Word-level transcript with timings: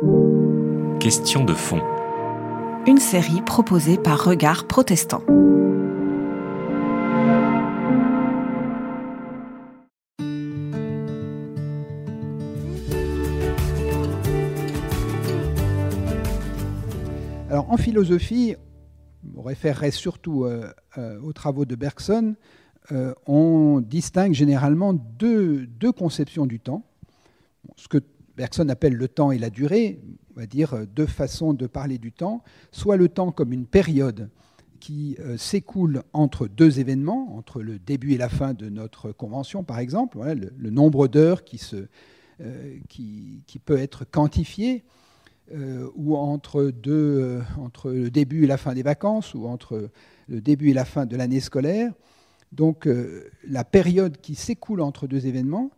Question 0.00 1.44
de 1.44 1.54
fond. 1.54 1.82
Une 2.86 2.98
série 2.98 3.42
proposée 3.42 3.98
par 3.98 4.24
Regard 4.24 4.68
Protestant. 4.68 5.24
Alors 17.50 17.68
en 17.68 17.76
philosophie, 17.76 18.54
on 19.36 19.42
référerait 19.42 19.90
surtout 19.90 20.44
euh, 20.44 20.72
euh, 20.96 21.20
aux 21.22 21.32
travaux 21.32 21.64
de 21.64 21.74
Bergson, 21.74 22.36
euh, 22.92 23.14
on 23.26 23.80
distingue 23.80 24.32
généralement 24.32 24.92
deux, 24.92 25.66
deux, 25.66 25.90
conceptions 25.90 26.46
du 26.46 26.60
temps. 26.60 26.84
Ce 27.74 27.88
que 27.88 27.98
Bergson 28.38 28.68
appelle 28.70 28.94
le 28.94 29.08
temps 29.08 29.32
et 29.32 29.38
la 29.38 29.50
durée, 29.50 30.00
on 30.34 30.40
va 30.40 30.46
dire 30.46 30.86
deux 30.94 31.06
façons 31.06 31.52
de 31.52 31.66
parler 31.66 31.98
du 31.98 32.12
temps, 32.12 32.42
soit 32.72 32.96
le 32.96 33.08
temps 33.08 33.32
comme 33.32 33.52
une 33.52 33.66
période 33.66 34.30
qui 34.80 35.18
s'écoule 35.36 36.04
entre 36.12 36.46
deux 36.46 36.78
événements, 36.78 37.36
entre 37.36 37.62
le 37.62 37.80
début 37.80 38.12
et 38.12 38.16
la 38.16 38.28
fin 38.28 38.54
de 38.54 38.68
notre 38.68 39.10
convention 39.10 39.64
par 39.64 39.80
exemple, 39.80 40.20
le, 40.56 40.70
nombre 40.70 41.08
d'heures 41.08 41.42
qui, 41.42 41.60
qui, 42.88 43.42
qui, 43.44 43.58
peut 43.58 43.76
être 43.76 44.04
quantifié, 44.08 44.84
euh, 45.54 45.88
ou 45.94 46.14
entre, 46.14 46.64
deux, 46.64 46.92
euh, 46.92 47.40
entre 47.56 47.90
le 47.90 48.10
début 48.10 48.44
et 48.44 48.46
la 48.46 48.58
fin 48.58 48.74
des 48.74 48.82
vacances, 48.82 49.32
ou 49.32 49.46
entre 49.46 49.88
le 50.28 50.40
début 50.42 50.70
et 50.70 50.74
la 50.74 50.84
fin 50.84 51.06
de 51.06 51.16
l'année 51.16 51.40
scolaire. 51.40 51.90
Donc 52.52 52.86
euh, 52.86 53.30
la 53.48 53.64
période 53.64 54.18
qui 54.20 54.34
s'écoule 54.34 54.82
entre 54.82 55.06
deux 55.06 55.26
événements, 55.26 55.70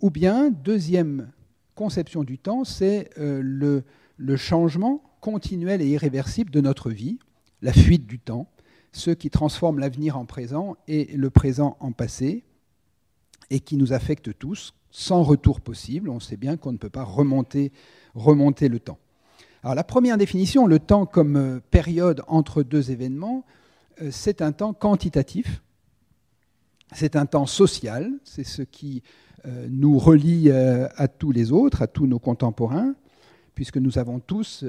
ou 0.00 0.08
bien, 0.08 0.50
deuxième 0.50 1.28
conception 1.78 2.24
du 2.24 2.38
temps, 2.38 2.64
c'est 2.64 3.10
le, 3.16 3.84
le 4.16 4.36
changement 4.36 5.00
continuel 5.20 5.80
et 5.80 5.86
irréversible 5.86 6.50
de 6.50 6.60
notre 6.60 6.90
vie, 6.90 7.18
la 7.62 7.72
fuite 7.72 8.06
du 8.06 8.18
temps, 8.18 8.48
ce 8.92 9.12
qui 9.12 9.30
transforme 9.30 9.78
l'avenir 9.78 10.18
en 10.18 10.24
présent 10.24 10.76
et 10.88 11.16
le 11.16 11.30
présent 11.30 11.76
en 11.78 11.92
passé, 11.92 12.42
et 13.50 13.60
qui 13.60 13.76
nous 13.76 13.92
affecte 13.92 14.36
tous, 14.38 14.74
sans 14.90 15.22
retour 15.22 15.60
possible. 15.60 16.10
On 16.10 16.20
sait 16.20 16.36
bien 16.36 16.56
qu'on 16.56 16.72
ne 16.72 16.78
peut 16.78 16.90
pas 16.90 17.04
remonter, 17.04 17.72
remonter 18.14 18.68
le 18.68 18.80
temps. 18.80 18.98
Alors 19.62 19.74
la 19.74 19.84
première 19.84 20.18
définition, 20.18 20.66
le 20.66 20.78
temps 20.78 21.06
comme 21.06 21.36
euh, 21.36 21.60
période 21.70 22.22
entre 22.28 22.62
deux 22.62 22.90
événements, 22.90 23.44
euh, 24.02 24.10
c'est 24.10 24.42
un 24.42 24.52
temps 24.52 24.72
quantitatif, 24.72 25.62
c'est 26.92 27.16
un 27.16 27.26
temps 27.26 27.46
social, 27.46 28.12
c'est 28.24 28.44
ce 28.44 28.62
qui 28.62 29.02
euh, 29.46 29.66
nous 29.70 29.98
relie 29.98 30.50
à 30.50 31.08
tous 31.08 31.32
les 31.32 31.52
autres, 31.52 31.82
à 31.82 31.86
tous 31.86 32.06
nos 32.06 32.18
contemporains, 32.18 32.94
puisque 33.54 33.76
nous 33.76 33.98
avons 33.98 34.20
tous 34.20 34.64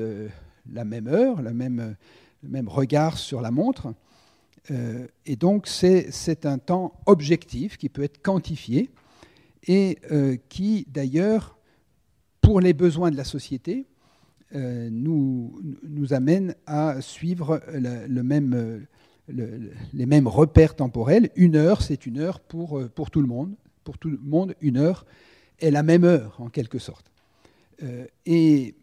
la 0.72 0.86
même 0.86 1.08
heure, 1.08 1.42
le 1.42 1.54
même 1.54 2.68
regard 2.68 3.18
sur 3.18 3.42
la 3.42 3.52
montre. 3.52 3.94
Et 5.26 5.36
donc 5.36 5.68
c'est 5.68 6.46
un 6.46 6.58
temps 6.58 6.94
objectif 7.06 7.78
qui 7.78 7.90
peut 7.90 8.04
être 8.04 8.22
quantifié 8.22 8.90
et 9.68 10.00
qui 10.50 10.86
d'ailleurs, 10.90 11.58
pour 12.42 12.62
les 12.62 12.74
besoins 12.74 13.12
de 13.12 13.18
la 13.18 13.24
société, 13.24 13.88
euh, 14.56 14.90
nous 14.92 15.54
amène 16.10 16.56
à 16.66 17.02
suivre 17.02 17.62
le, 17.72 18.24
même, 18.24 18.88
les 19.32 20.06
mêmes 20.06 20.28
repères 20.28 20.76
temporels. 20.76 21.30
Une 21.36 21.56
heure, 21.56 21.82
c'est 21.82 22.06
une 22.06 22.20
heure 22.20 22.40
pour, 22.40 22.80
euh, 22.80 22.90
pour 22.90 23.12
tout 23.12 23.22
le 23.22 23.28
monde. 23.28 23.54
Pour 23.84 23.98
tout 23.98 24.10
le 24.10 24.20
monde, 24.22 24.56
une 24.62 24.78
heure 24.78 25.06
est 25.60 25.72
la 25.72 25.84
même 25.84 26.04
heure, 26.04 26.36
en 26.40 26.50
quelque 26.50 26.80
sorte. 26.80 27.12
Euh, 27.84 28.06
et 28.26 28.76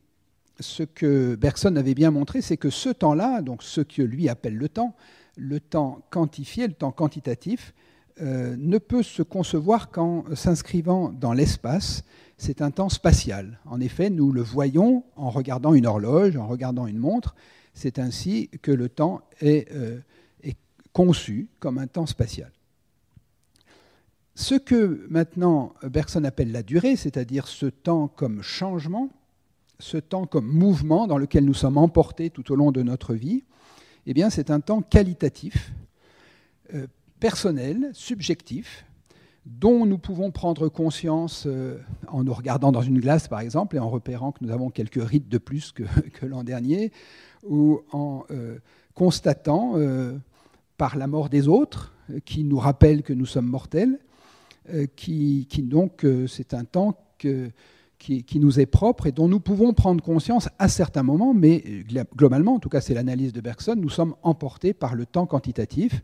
ce 0.61 0.83
que 0.83 1.34
Bergson 1.34 1.77
avait 1.77 1.94
bien 1.94 2.11
montré, 2.11 2.41
c'est 2.41 2.56
que 2.56 2.70
ce 2.70 2.88
temps-là, 2.88 3.42
donc 3.42 3.62
ce 3.62 3.80
que 3.80 4.03
lui 4.03 4.28
appelle 4.28 4.56
le 4.56 4.69
temps, 4.69 4.94
le 5.36 5.61
temps 5.61 6.03
quantifié, 6.11 6.66
le 6.66 6.75
temps 6.75 6.92
quantitatif, 6.92 7.75
ne 8.19 8.78
peut 8.78 9.03
se 9.03 9.22
concevoir 9.22 9.91
qu'en 9.91 10.25
s'inscrivant 10.34 11.10
dans 11.10 11.34
l'espace 11.34 12.03
c'est 12.38 12.60
un 12.60 12.71
temps 12.71 12.88
spatial. 12.88 13.59
En 13.65 13.81
effet, 13.81 14.10
nous 14.10 14.32
le 14.32 14.42
voyons 14.42 15.04
en 15.16 15.31
regardant 15.31 15.75
une 15.75 15.87
horloge, 15.87 16.37
en 16.37 16.47
regardant 16.47 16.87
une 16.87 16.98
montre. 16.98 17.34
C'est 17.75 17.98
ainsi 17.98 18.50
que 18.62 18.72
le 18.72 18.88
temps 18.88 19.22
est, 19.41 19.71
euh, 19.72 19.98
conçu 20.97 21.49
comme 21.61 21.77
un 21.77 21.87
temps 21.87 22.07
spatial. 22.07 22.51
Ce 24.34 24.55
que 24.55 25.07
maintenant 25.11 25.75
Bergson 25.83 26.25
appelle 26.25 26.53
la 26.53 26.62
durée, 26.62 26.97
c'est-à-dire 26.97 27.49
ce 27.49 27.67
temps 27.67 28.09
comme 28.09 28.41
changement, 28.41 29.11
ce 29.79 29.99
temps 29.99 30.25
comme 30.25 30.47
mouvement 30.47 31.07
dans 31.07 31.19
lequel 31.19 31.45
nous 31.45 31.53
sommes 31.53 31.77
emportés 31.77 32.31
tout 32.31 32.51
au 32.51 32.57
long 32.57 32.73
de 32.73 32.83
notre 32.83 33.12
vie, 33.12 33.45
eh 34.07 34.15
bien, 34.15 34.31
c'est 34.31 34.51
un 34.51 34.61
temps 34.61 34.81
qualitatif, 34.81 35.75
euh, 36.73 36.87
personnel, 37.21 37.91
subjectif, 37.93 38.87
dont 39.45 39.84
nous 39.84 39.99
pouvons 39.99 40.31
prendre 40.31 40.71
conscience 40.71 41.45
euh, 41.47 41.77
en 42.09 42.25
nous 42.25 42.33
regardant 42.33 42.73
dans 42.73 42.81
une 42.81 43.01
glace, 43.01 43.28
par 43.28 43.41
exemple, 43.41 43.77
et 43.77 43.81
en 43.81 43.91
repérant 43.91 44.33
que 44.33 44.43
nous 44.43 44.51
avons 44.51 44.71
quelques 44.71 45.07
rides 45.07 45.28
de 45.28 45.37
plus 45.37 45.73
que, 46.15 46.25
l'an 46.25 46.43
dernier, 46.43 46.91
ou 47.47 47.83
en 47.93 48.25
euh, 48.31 48.61
constatant 48.95 49.75
par 50.76 50.97
la 50.97 51.06
mort 51.06 51.28
des 51.28 51.48
autres, 51.48 51.94
qui 52.25 52.44
nous 52.44 52.59
rappelle 52.59 53.03
que 53.03 53.12
nous 53.12 53.26
sommes 53.26 53.47
mortels, 53.47 53.98
qui, 54.94 55.47
donc 55.62 56.06
c'est 56.28 56.54
un 56.54 56.64
temps 56.64 56.97
qui, 57.98 58.38
nous 58.38 58.60
est 58.60 58.66
propre 58.66 59.06
et 59.06 59.12
dont 59.12 59.28
nous 59.28 59.41
pouvons 59.41 59.72
prendre 59.72 60.03
conscience 60.03 60.48
à 60.59 60.69
certains 60.69 61.03
moments, 61.03 61.34
mais 61.34 61.65
globalement, 62.16 62.54
en 62.54 62.59
tout 62.59 62.69
cas 62.69 62.81
c'est 62.81 62.94
l'analyse 62.94 63.32
de 63.32 63.41
Bergson, 63.41 63.75
nous 63.76 63.91
sommes 63.91 64.15
emportés 64.22 64.75
par 64.75 64.94
le 64.94 65.06
temps 65.06 65.26
quantitatif. 65.26 66.03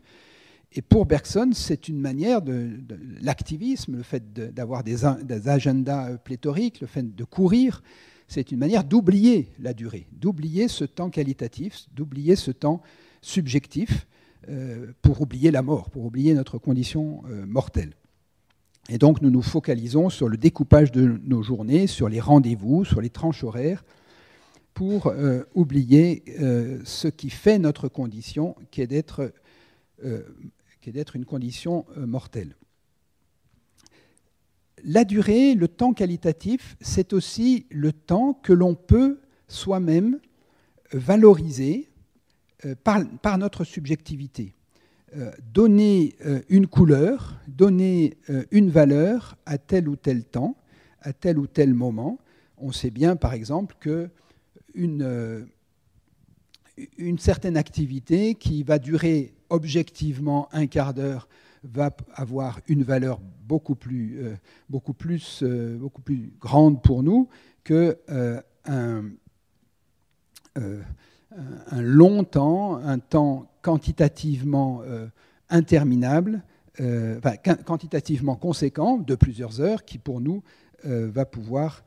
Et 0.75 0.81
pour 0.81 1.05
Bergson, 1.05 1.51
c'est 1.53 1.87
une 1.87 1.99
manière 1.99 2.41
de, 2.41 2.79
l'activisme, 3.21 3.97
le 3.97 4.03
fait 4.03 4.33
d'avoir 4.33 4.83
des, 4.83 5.05
agendas 5.05 6.09
euh, 6.09 6.17
pléthoriques, 6.17 6.81
le 6.81 6.87
fait 6.87 7.15
de 7.15 7.23
courir, 7.23 7.83
c'est 8.27 8.51
une 8.51 8.57
manière 8.57 8.83
d'oublier 8.83 9.51
la 9.59 9.73
durée, 9.73 10.07
d'oublier 10.11 10.67
ce 10.67 10.83
temps 10.85 11.11
qualitatif, 11.11 11.85
d'oublier 11.93 12.35
ce 12.35 12.49
temps 12.49 12.81
subjectif. 13.21 13.91
euh, 13.91 14.12
pour 15.01 15.21
oublier 15.21 15.51
la 15.51 15.61
mort, 15.61 15.89
pour 15.89 16.05
oublier 16.05 16.33
notre 16.33 16.57
condition 16.57 17.23
euh, 17.29 17.45
mortelle. 17.45 17.93
Et 18.89 18.97
donc 18.97 19.21
nous 19.21 19.29
nous 19.29 19.41
focalisons 19.41 20.09
sur 20.09 20.27
le 20.27 20.37
découpage 20.37 20.91
de 20.91 21.19
nos 21.23 21.41
journées, 21.41 21.87
sur 21.87 22.09
les 22.09 22.19
rendez-vous, 22.19 22.83
sur 22.83 22.99
les 22.99 23.09
tranches 23.09 23.43
horaires, 23.43 23.85
pour 24.73 25.13
oublier 25.53 26.23
ce 26.83 27.07
qui 27.07 27.29
fait 27.29 27.59
notre 27.59 27.87
condition, 27.87 28.55
qui 28.71 28.81
est 28.81 28.87
d'être 28.87 29.31
une 31.15 31.25
condition 31.25 31.85
euh, 31.97 32.05
mortelle. 32.05 32.55
La 34.83 35.05
durée, 35.05 35.55
le 35.55 35.69
temps 35.69 35.93
qualitatif, 35.93 36.75
c'est 36.81 37.13
aussi 37.13 37.65
le 37.69 37.93
temps 37.93 38.33
que 38.33 38.51
l'on 38.51 38.75
peut 38.75 39.21
soi-même 39.47 40.19
valoriser 40.91 41.89
euh, 42.65 42.75
par, 42.83 43.37
notre 43.37 43.63
subjectivité. 43.63 44.53
Euh, 45.15 45.31
donner 45.53 46.15
une 46.49 46.65
couleur, 46.65 47.35
donner 47.47 48.17
une 48.49 48.71
valeur 48.71 49.37
à 49.45 49.59
tel 49.59 49.87
ou 49.87 49.95
tel 49.95 50.23
temps, 50.23 50.57
à 51.01 51.13
tel 51.13 51.37
ou 51.37 51.45
tel 51.45 51.73
moment. 51.73 52.17
On 52.57 52.71
sait 52.71 52.89
bien, 52.89 53.15
par 53.15 53.33
exemple, 53.33 53.75
que 53.79 54.09
une, 54.73 55.47
une 56.97 57.19
certaine 57.19 57.57
activité 57.57 58.33
qui 58.33 58.63
va 58.63 58.79
durer 58.79 59.33
objectivement 59.49 60.49
un 60.51 60.65
quart 60.65 60.93
d'heure 60.93 61.27
va 61.63 61.91
avoir 62.15 62.59
une 62.67 62.83
valeur 62.83 63.19
beaucoup 63.47 63.75
plus, 63.75 64.19
euh, 64.19 64.35
euh, 65.43 65.89
grande 66.39 66.81
pour 66.81 67.03
nous 67.03 67.29
que 67.63 67.97
euh, 68.09 68.41
un, 68.65 69.03
un, 71.71 71.81
long 71.81 72.23
temps, 72.23 72.77
un 72.77 72.99
temps 72.99 73.47
quantitativement 73.61 74.81
interminable, 75.49 76.43
enfin, 76.79 77.35
quantitativement 77.65 78.35
conséquent 78.35 78.97
de 78.97 79.15
plusieurs 79.15 79.61
heures, 79.61 79.85
qui 79.85 79.97
pour 79.97 80.21
nous 80.21 80.43
va 80.83 81.25
pouvoir 81.25 81.83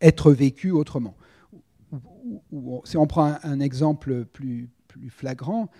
être 0.00 0.32
vécu 0.32 0.70
autrement. 0.70 1.14
si 2.84 2.96
on 2.96 3.06
prend 3.06 3.36
un 3.42 3.60
exemple 3.60 4.24
plus, 4.24 4.68
flagrant, 5.08 5.70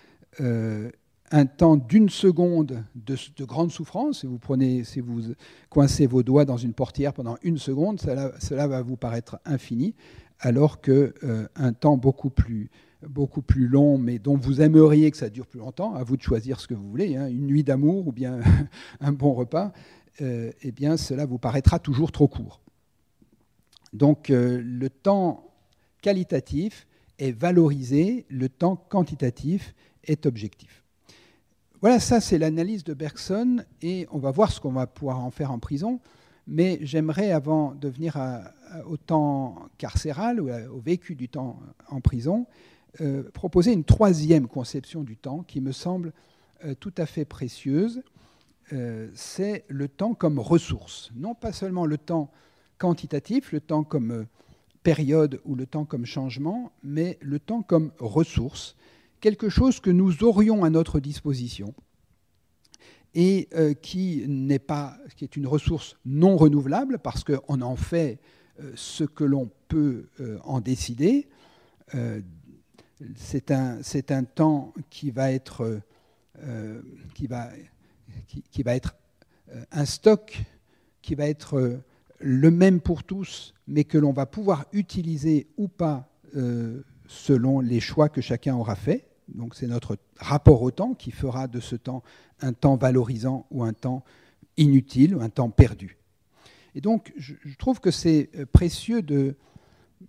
euh, 0.40 0.90
un 1.30 1.46
temps 1.46 1.76
d'une 1.76 2.10
seconde 2.10 2.84
de, 2.94 3.44
grande 3.44 3.70
souffrance, 3.70 4.20
si 4.20 4.26
vous, 4.26 4.38
prenez, 4.38 4.84
si 4.84 5.00
vous 5.00 5.34
coincez 5.70 6.06
vos 6.06 6.22
doigts 6.22 6.44
dans 6.44 6.58
une 6.58 6.74
portière 6.74 7.14
pendant 7.14 7.36
une 7.42 7.58
seconde, 7.58 8.00
cela 8.00 8.66
va 8.66 8.82
vous 8.82 8.96
paraître 8.96 9.38
infini, 9.44 9.94
alors 10.42 10.80
qu'un 10.80 11.12
euh, 11.22 11.46
un 11.54 11.72
temps 11.72 11.96
beaucoup 11.96 12.30
plus, 12.30 12.68
long, 13.56 13.96
mais 13.96 14.18
dont 14.18 14.36
vous 14.36 14.60
aimeriez 14.60 15.10
que 15.10 15.16
ça 15.16 15.30
dure 15.30 15.46
plus 15.46 15.60
longtemps, 15.60 15.94
à 15.94 16.02
vous 16.02 16.16
de 16.16 16.22
choisir 16.22 16.60
ce 16.60 16.66
que 16.66 16.74
vous 16.74 16.88
voulez, 16.90 17.16
hein, 17.16 17.28
une 17.28 17.46
nuit 17.46 17.64
d'amour 17.64 18.08
ou 18.08 18.12
bien 18.12 18.40
un 19.00 19.12
bon 19.12 19.32
repas, 19.32 19.72
euh, 20.20 20.50
eh 20.62 20.72
bien 20.72 20.96
cela 20.96 21.24
vous 21.24 21.38
paraîtra 21.38 21.78
toujours 21.78 22.12
trop 22.12 22.28
court. 22.28 22.60
Donc 23.92 24.30
le 24.30 24.88
temps 24.88 25.52
qualitatif 26.00 26.86
est 27.18 27.32
valorisé, 27.32 28.24
le 28.30 28.48
temps 28.48 28.76
quantitatif 28.76 29.74
est 30.04 30.24
objectif. 30.26 30.82
Voilà, 31.82 32.00
ça 32.00 32.20
c'est 32.20 32.38
l'analyse 32.38 32.84
de 32.84 32.94
Bergson 32.94 33.64
et 33.82 34.06
on 34.10 34.18
va 34.18 34.30
voir 34.30 34.50
ce 34.50 34.60
qu'on 34.60 34.72
va 34.72 34.86
pouvoir 34.86 35.18
en 35.18 35.30
faire 35.30 35.52
en 35.52 35.58
prison. 35.58 36.00
Mais 36.46 36.78
j'aimerais, 36.82 37.30
avant 37.30 37.72
de 37.74 37.88
venir 37.88 38.18
au 38.86 38.96
temps 38.96 39.68
carcéral 39.78 40.40
ou 40.40 40.50
au 40.50 40.80
vécu 40.80 41.14
du 41.14 41.28
temps 41.28 41.60
en 41.88 42.00
prison, 42.00 42.46
euh, 43.00 43.22
proposer 43.32 43.72
une 43.72 43.84
troisième 43.84 44.48
conception 44.48 45.02
du 45.02 45.16
temps 45.16 45.44
qui 45.44 45.62
me 45.62 45.72
semble 45.72 46.12
euh, 46.64 46.74
tout 46.74 46.92
à 46.98 47.06
fait 47.06 47.24
précieuse. 47.24 48.02
Euh, 48.74 49.08
c'est 49.14 49.64
le 49.68 49.88
temps 49.88 50.12
comme 50.12 50.38
ressource. 50.38 51.10
Non 51.16 51.34
pas 51.34 51.52
seulement 51.52 51.86
le 51.86 51.96
temps 51.96 52.30
quantitatif, 52.76 53.52
le 53.52 53.60
temps 53.60 53.82
comme 53.82 54.26
période 54.82 55.40
ou 55.46 55.54
le 55.54 55.64
temps 55.64 55.86
comme 55.86 56.04
changement, 56.04 56.70
mais 56.82 57.18
le 57.22 57.38
temps 57.38 57.62
comme 57.62 57.92
ressource, 57.98 58.76
quelque 59.20 59.48
chose 59.48 59.80
que 59.80 59.90
nous 59.90 60.22
aurions 60.22 60.62
à 60.62 60.68
notre 60.68 61.00
disposition 61.00 61.72
et 63.14 63.48
euh, 63.54 63.74
qui 63.74 64.24
n'est 64.26 64.58
pas, 64.58 64.96
qui 65.16 65.24
est 65.24 65.36
une 65.36 65.46
ressource 65.46 65.96
non 66.04 66.36
renouvelable 66.36 66.98
parce 66.98 67.24
qu'on 67.24 67.60
en 67.60 67.76
fait 67.76 68.18
euh, 68.60 68.72
ce 68.74 69.04
que 69.04 69.24
l'on 69.24 69.50
peut 69.68 70.06
euh, 70.20 70.38
en 70.44 70.60
décider. 70.60 71.28
c'est 73.16 73.50
un, 73.50 73.80
un, 74.10 74.24
temps 74.24 74.72
qui 74.88 75.10
va 75.10 75.30
être, 75.30 75.80
qui 77.14 77.26
va, 77.26 77.50
qui, 78.26 78.42
qui 78.42 78.62
va 78.62 78.74
être 78.74 78.94
un 79.72 79.84
stock 79.84 80.42
qui 81.02 81.14
va 81.14 81.28
être 81.28 81.82
le 82.18 82.50
même 82.50 82.80
pour 82.80 83.04
tous, 83.04 83.52
mais 83.66 83.84
que 83.84 83.98
l'on 83.98 84.12
va 84.12 84.24
pouvoir 84.24 84.64
utiliser 84.72 85.48
ou 85.58 85.68
pas 85.68 86.08
selon 87.06 87.60
les 87.60 87.80
choix 87.80 88.08
que 88.08 88.22
chacun 88.22 88.54
aura 88.54 88.76
fait. 88.76 89.11
Donc 89.34 89.54
c'est 89.54 89.66
notre 89.66 89.96
rapport 90.18 90.62
au 90.62 90.70
temps 90.70 90.94
qui 90.94 91.10
fera 91.10 91.48
de 91.48 91.60
ce 91.60 91.76
temps 91.76 92.02
un 92.40 92.52
temps 92.52 92.76
valorisant 92.76 93.46
ou 93.50 93.64
un 93.64 93.72
temps 93.72 94.04
inutile 94.56 95.14
ou 95.14 95.22
un 95.22 95.30
temps 95.30 95.50
perdu. 95.50 95.98
Et 96.74 96.80
donc 96.80 97.12
je, 97.16 97.34
trouve 97.58 97.80
que 97.80 97.90
c'est 97.90 98.30
euh, 98.36 98.46
précieux 98.46 99.02
de, 99.02 99.36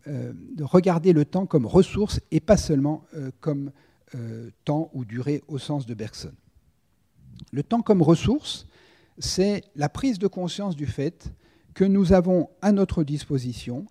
euh, 0.07 0.33
de, 0.55 0.63
regarder 0.63 1.13
le 1.13 1.25
temps 1.25 1.45
comme 1.45 1.65
ressource 1.65 2.19
et 2.31 2.39
pas 2.39 2.57
seulement 2.57 3.03
euh, 3.15 3.31
comme 3.39 3.71
temps 4.63 4.91
ou 4.93 5.05
durée 5.05 5.41
au 5.47 5.57
sens 5.57 5.87
de 5.87 5.95
Bergson. 5.95 6.33
Le 7.51 7.63
temps 7.63 7.81
comme 7.81 8.03
ressource, 8.03 8.67
c'est 9.17 9.63
la 9.75 9.89
prise 9.89 10.19
de 10.19 10.27
conscience 10.27 10.75
du 10.75 10.85
fait 10.85 11.33
que 11.73 11.83
nous 11.83 12.13
avons 12.13 12.47
à 12.61 12.71
notre 12.71 13.03
disposition 13.03 13.87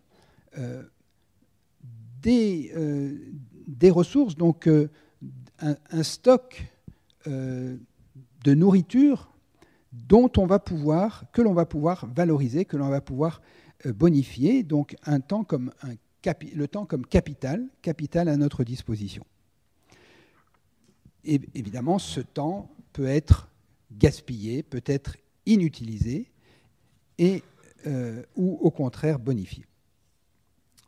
des, 2.23 2.73
des, 3.67 3.91
ressources, 3.91 4.37
donc 4.37 4.69
un, 5.63 6.03
stock 6.03 6.63
euh, 7.27 7.77
de 8.45 8.55
nourriture 8.55 9.31
dont 9.93 10.31
on 10.37 10.47
va 10.47 10.59
pouvoir, 10.59 11.25
que 11.33 11.43
l'on 11.43 11.53
va 11.53 11.67
pouvoir 11.67 12.07
valoriser, 12.07 12.65
que 12.65 12.77
l'on 12.77 12.89
va 12.89 13.01
pouvoir 13.01 13.43
euh, 13.87 13.93
bonifier, 13.93 14.63
donc 14.63 14.97
un 15.05 15.21
temps 15.21 15.45
comme 15.45 15.73
un 15.83 15.95
le 16.55 16.69
temps 16.69 16.87
comme 16.87 17.05
capital, 17.05 17.67
capital 17.83 18.29
à 18.29 18.37
notre 18.37 18.63
disposition. 18.63 19.27
Et 21.25 21.41
évidemment, 21.57 21.99
ce 21.99 22.21
temps 22.21 22.71
peut 22.93 23.09
être 23.09 23.49
gaspillé, 23.91 24.63
peut 24.63 24.85
être 24.87 25.17
inutilisé, 25.47 26.31
et, 27.19 27.43
euh, 27.89 28.23
ou 28.37 28.57
au 28.61 28.71
contraire 28.71 29.19
bonifié. 29.19 29.67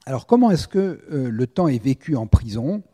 Alors 0.07 0.29
comment 0.29 0.53
est-ce 0.53 0.69
que 0.69 1.05
le 1.11 1.47
temps 1.49 1.67
est 1.67 1.83
vécu 1.83 2.15
en 2.15 2.29
prison? 2.29 2.85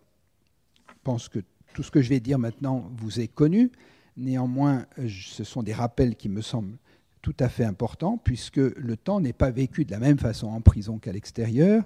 Je 0.89 0.95
pense 1.03 1.29
que 1.29 1.41
tout 1.75 1.83
ce 1.83 1.91
que 1.91 2.03
je 2.03 2.09
vais 2.09 2.21
dire 2.21 2.39
maintenant 2.39 2.91
vous 2.97 3.21
est 3.21 3.29
connu. 3.29 3.71
Néanmoins, 4.17 4.87
ce 5.09 5.45
sont 5.45 5.63
des 5.63 5.73
rappels 5.73 6.17
qui 6.17 6.29
me 6.29 6.43
semblent 6.43 6.77
tout 7.23 7.37
à 7.39 7.49
fait 7.49 7.65
importants, 7.65 8.19
puisque 8.19 8.57
le 8.57 8.97
temps 8.97 9.21
n'est 9.21 9.33
pas 9.33 9.51
vécu 9.51 9.85
de 9.85 9.91
la 9.91 9.99
même 9.99 10.19
façon 10.19 10.49
en 10.49 10.61
prison 10.61 10.99
qu'à 10.99 11.13
l'extérieur. 11.13 11.85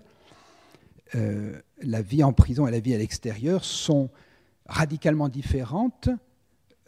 Euh, 1.14 1.60
la 1.82 2.02
vie 2.02 2.22
en 2.22 2.32
prison 2.32 2.66
et 2.66 2.70
la 2.70 2.80
vie 2.80 2.94
à 2.94 2.98
l'extérieur 2.98 3.64
sont 3.64 4.10
radicalement 4.66 5.28
différentes 5.28 6.08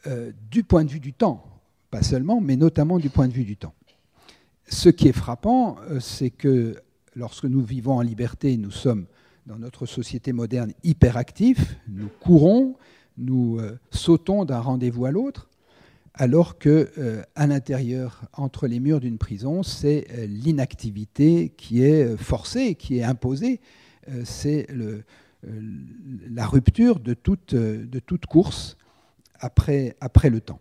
euh, 0.07 0.33
du 0.51 0.63
point 0.65 0.85
de 0.85 0.91
vue 0.91 1.01
du 1.01 1.13
temps, 1.13 1.45
pas 1.91 2.03
seulement, 2.03 2.41
mais 2.41 2.57
notamment 2.57 2.99
du 2.99 3.11
point 3.11 3.29
de 3.29 3.33
vue 3.33 3.45
du 3.45 3.57
temps. 3.57 3.75
Ce 4.69 4.89
qui 4.89 5.09
est 5.09 5.13
frappant, 5.13 5.77
euh, 5.91 6.01
c'est 6.01 6.31
que 6.31 6.77
lorsque 7.15 7.45
nous 7.45 7.63
vivons 7.63 7.95
en 7.95 8.03
liberté, 8.03 8.57
nous 8.57 8.71
sommes 8.71 9.07
dans 9.47 9.59
notre 9.59 9.87
société 9.87 10.33
moderne 10.33 10.73
hyperactif, 10.83 11.77
nous 11.89 12.09
courons, 12.21 12.77
nous 13.17 13.59
euh, 13.61 13.79
sautons 13.91 14.45
d'un 14.45 14.59
rendez-vous 14.59 15.07
à 15.07 15.13
l'autre, 15.13 15.49
alors 16.15 16.59
que 16.59 16.91
euh, 16.99 17.23
à 17.37 17.47
l'intérieur, 17.47 18.23
entre 18.33 18.67
les 18.67 18.81
murs 18.81 19.01
d'une 19.01 19.19
prison, 19.19 19.63
c'est 19.63 20.07
euh, 20.11 20.27
l'inactivité 20.27 21.51
qui 21.57 21.83
est 21.83 22.17
forcée, 22.17 22.75
qui 22.75 22.99
est 22.99 23.05
imposée. 23.05 23.61
c'est 24.25 24.67
la 26.29 26.47
rupture 26.47 26.99
de 27.01 27.15
toute, 27.15 27.55
course 28.29 28.77
après, 29.39 29.97
après 30.01 30.31
le 30.31 30.41
temps. 30.41 30.61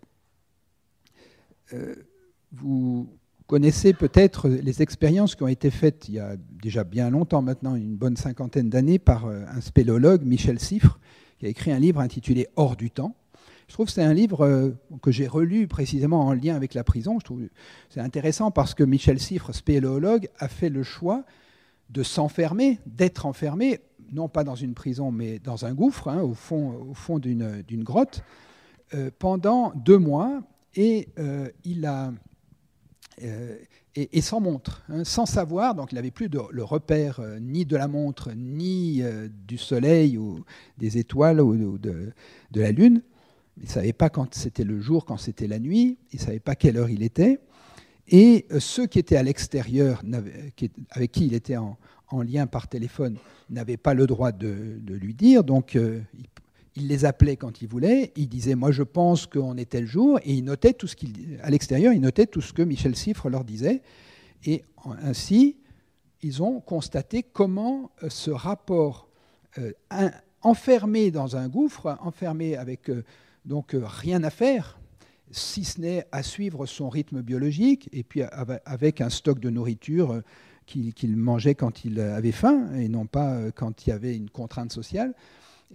vous 2.51 3.09
connaissez 3.47 3.93
peut-être 3.93 4.49
les 4.49 4.81
expériences 4.81 5.35
qui 5.35 5.43
ont 5.43 5.47
été 5.47 5.69
faites 5.69 6.09
il 6.09 6.15
y 6.15 6.19
a 6.19 6.35
déjà 6.61 6.83
bien 6.83 7.09
longtemps 7.09 7.41
maintenant, 7.41 7.75
une 7.75 7.95
bonne 7.95 8.17
cinquantaine 8.17 8.69
d'années, 8.69 8.99
par 8.99 9.25
euh, 9.25 9.43
un 9.49 9.61
spéléologue, 9.61 10.23
Michel 10.23 10.59
Siffre, 10.59 10.99
qui 11.39 11.45
a 11.45 11.49
écrit 11.49 11.71
un 11.71 11.79
livre 11.79 11.99
intitulé 11.99 12.47
Hors 12.55 12.75
du 12.75 12.91
temps. 12.91 13.15
Je 13.67 13.73
trouve 13.73 13.87
que 13.87 13.91
c'est 13.91 14.03
un 14.03 14.13
livre 14.13 14.45
euh, 14.45 14.71
que 15.01 15.11
j'ai 15.11 15.27
relu 15.27 15.67
précisément 15.67 16.25
en 16.25 16.33
lien 16.33 16.55
avec 16.55 16.73
la 16.73 16.83
prison. 16.83 17.19
Je 17.19 17.25
trouve 17.25 17.41
c'est 17.89 17.99
intéressant 17.99 18.51
parce 18.51 18.73
que 18.73 18.83
Michel 18.83 19.19
Siffre, 19.19 19.53
spéléologue, 19.53 20.29
a 20.39 20.47
fait 20.47 20.69
le 20.69 20.83
choix 20.83 21.23
de 21.89 22.01
s'enfermer, 22.01 22.79
d'être 22.87 23.27
enfermé, 23.27 23.79
non 24.11 24.27
pas 24.27 24.43
dans 24.43 24.55
une 24.55 24.73
prison, 24.73 25.11
mais 25.11 25.39
dans 25.39 25.65
un 25.65 25.73
gouffre, 25.73 26.07
hein, 26.07 26.21
au 26.21 26.33
fond, 26.33 26.73
au 26.89 26.93
fond 26.95 27.19
d'une, 27.19 27.63
grotte, 27.83 28.23
euh, 28.95 29.11
pendant 29.19 29.71
deux 29.75 29.99
mois. 29.99 30.41
Et 30.77 31.07
il 31.63 31.85
a 31.85 32.11
euh, 33.23 33.57
et, 33.95 34.19
sans 34.19 34.41
montre, 34.41 34.83
hein, 34.89 35.05
sans 35.05 35.25
savoir. 35.25 35.73
Donc 35.73 35.93
il 35.93 35.95
n'avait 35.95 36.11
plus 36.11 36.29
le 36.51 36.63
repère 36.63 37.21
euh, 37.21 37.39
ni 37.39 37.65
de 37.65 37.77
la 37.77 37.87
montre, 37.87 38.31
ni 38.35 39.01
euh, 39.01 39.29
du 39.47 39.57
soleil 39.57 40.17
ou 40.17 40.43
des 40.77 40.97
étoiles 40.97 41.39
ou, 41.39 41.77
de, 41.77 42.11
la 42.53 42.71
lune. 42.71 43.01
Il 43.57 43.63
ne 43.63 43.69
savait 43.69 43.93
pas 43.93 44.09
quand 44.09 44.35
c'était 44.35 44.65
le 44.65 44.81
jour, 44.81 45.05
quand 45.05 45.15
c'était 45.17 45.47
la 45.47 45.59
nuit. 45.59 45.97
Il 46.11 46.19
ne 46.19 46.25
savait 46.25 46.39
pas 46.39 46.55
quelle 46.55 46.75
heure 46.75 46.89
il 46.89 47.03
était. 47.03 47.39
Et 48.09 48.45
ceux 48.59 48.85
qui 48.85 48.99
étaient 48.99 49.15
à 49.15 49.23
l'extérieur, 49.23 50.03
avec 50.91 51.11
qui 51.11 51.25
il 51.25 51.33
était 51.33 51.57
en, 51.57 51.77
lien 52.21 52.47
par 52.47 52.67
téléphone, 52.67 53.17
n'avaient 53.49 53.77
pas 53.77 53.93
le 53.93 54.07
droit 54.07 54.31
de, 54.31 54.79
lui 54.87 55.13
dire. 55.13 55.43
Donc 55.45 55.75
il 55.75 56.03
il 56.75 56.87
les 56.87 57.05
appelait 57.05 57.37
quand 57.37 57.61
il 57.61 57.67
voulait, 57.67 58.11
il 58.15 58.27
disait 58.27 58.55
moi 58.55 58.71
je 58.71 58.83
pense 58.83 59.25
qu'on 59.27 59.55
est 59.57 59.69
tel 59.69 59.85
jour, 59.85 60.19
et 60.23 60.33
il 60.33 60.43
notait 60.43 60.73
tout 60.73 60.87
ce 60.87 60.95
qu'il, 60.95 61.39
à 61.41 61.49
l'extérieur, 61.49 61.93
il 61.93 62.01
notait 62.01 62.25
tout 62.25 62.41
ce 62.41 62.53
que 62.53 62.61
Michel 62.61 62.95
Siffre 62.95 63.29
leur 63.29 63.43
disait, 63.43 63.81
et 64.45 64.63
ainsi 64.83 65.57
ils 66.21 66.43
ont 66.43 66.59
constaté 66.59 67.23
comment 67.23 67.91
euh, 68.03 68.09
ce 68.09 68.31
rapport 68.31 69.07
euh, 69.57 69.71
enfermé 70.41 71.11
dans 71.11 71.37
un 71.37 71.47
gouffre, 71.47 71.97
enfermé 72.01 72.57
avec 72.57 72.89
euh, 72.89 73.03
donc 73.45 73.75
rien 73.79 74.23
à 74.23 74.29
faire, 74.29 74.79
si 75.31 75.63
ce 75.63 75.79
n'est 75.79 76.05
à 76.11 76.23
suivre 76.23 76.65
son 76.65 76.89
rythme 76.89 77.21
biologique, 77.21 77.89
et 77.93 78.03
puis 78.03 78.21
avec 78.23 79.01
un 79.01 79.09
stock 79.09 79.39
de 79.39 79.49
nourriture 79.49 80.21
qu'il 80.65 81.15
mangeait 81.15 81.53
quand 81.53 81.85
il 81.85 81.99
avait 81.99 82.31
faim, 82.31 82.73
et 82.75 82.89
non 82.89 83.05
pas 83.05 83.51
quand 83.51 83.85
il 83.85 83.89
y 83.89 83.93
avait 83.93 84.15
une 84.15 84.29
contrainte 84.29 84.71
sociale 84.71 85.13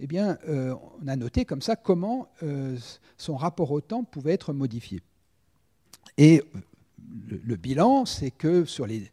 eh 0.01 0.07
euh, 0.19 0.73
on 1.01 1.07
a 1.07 1.15
noté 1.15 1.45
comme 1.45 1.61
ça 1.61 1.75
comment 1.75 2.27
euh, 2.41 2.75
son 3.17 3.35
rapport 3.35 3.71
au 3.71 3.81
temps 3.81 4.03
pouvait 4.03 4.33
être 4.33 4.51
modifié. 4.51 4.99
Et 6.17 6.41
le, 7.45 7.55
bilan, 7.55 8.05
c'est 8.05 8.31
que 8.31 8.65
sur 8.65 8.87
les, 8.87 9.11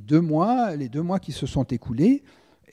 deux 0.00 0.20
mois, 0.20 0.74
les 0.74 0.88
deux 0.88 1.02
mois 1.02 1.20
qui 1.20 1.30
se 1.30 1.46
sont 1.46 1.62
écoulés, 1.64 2.24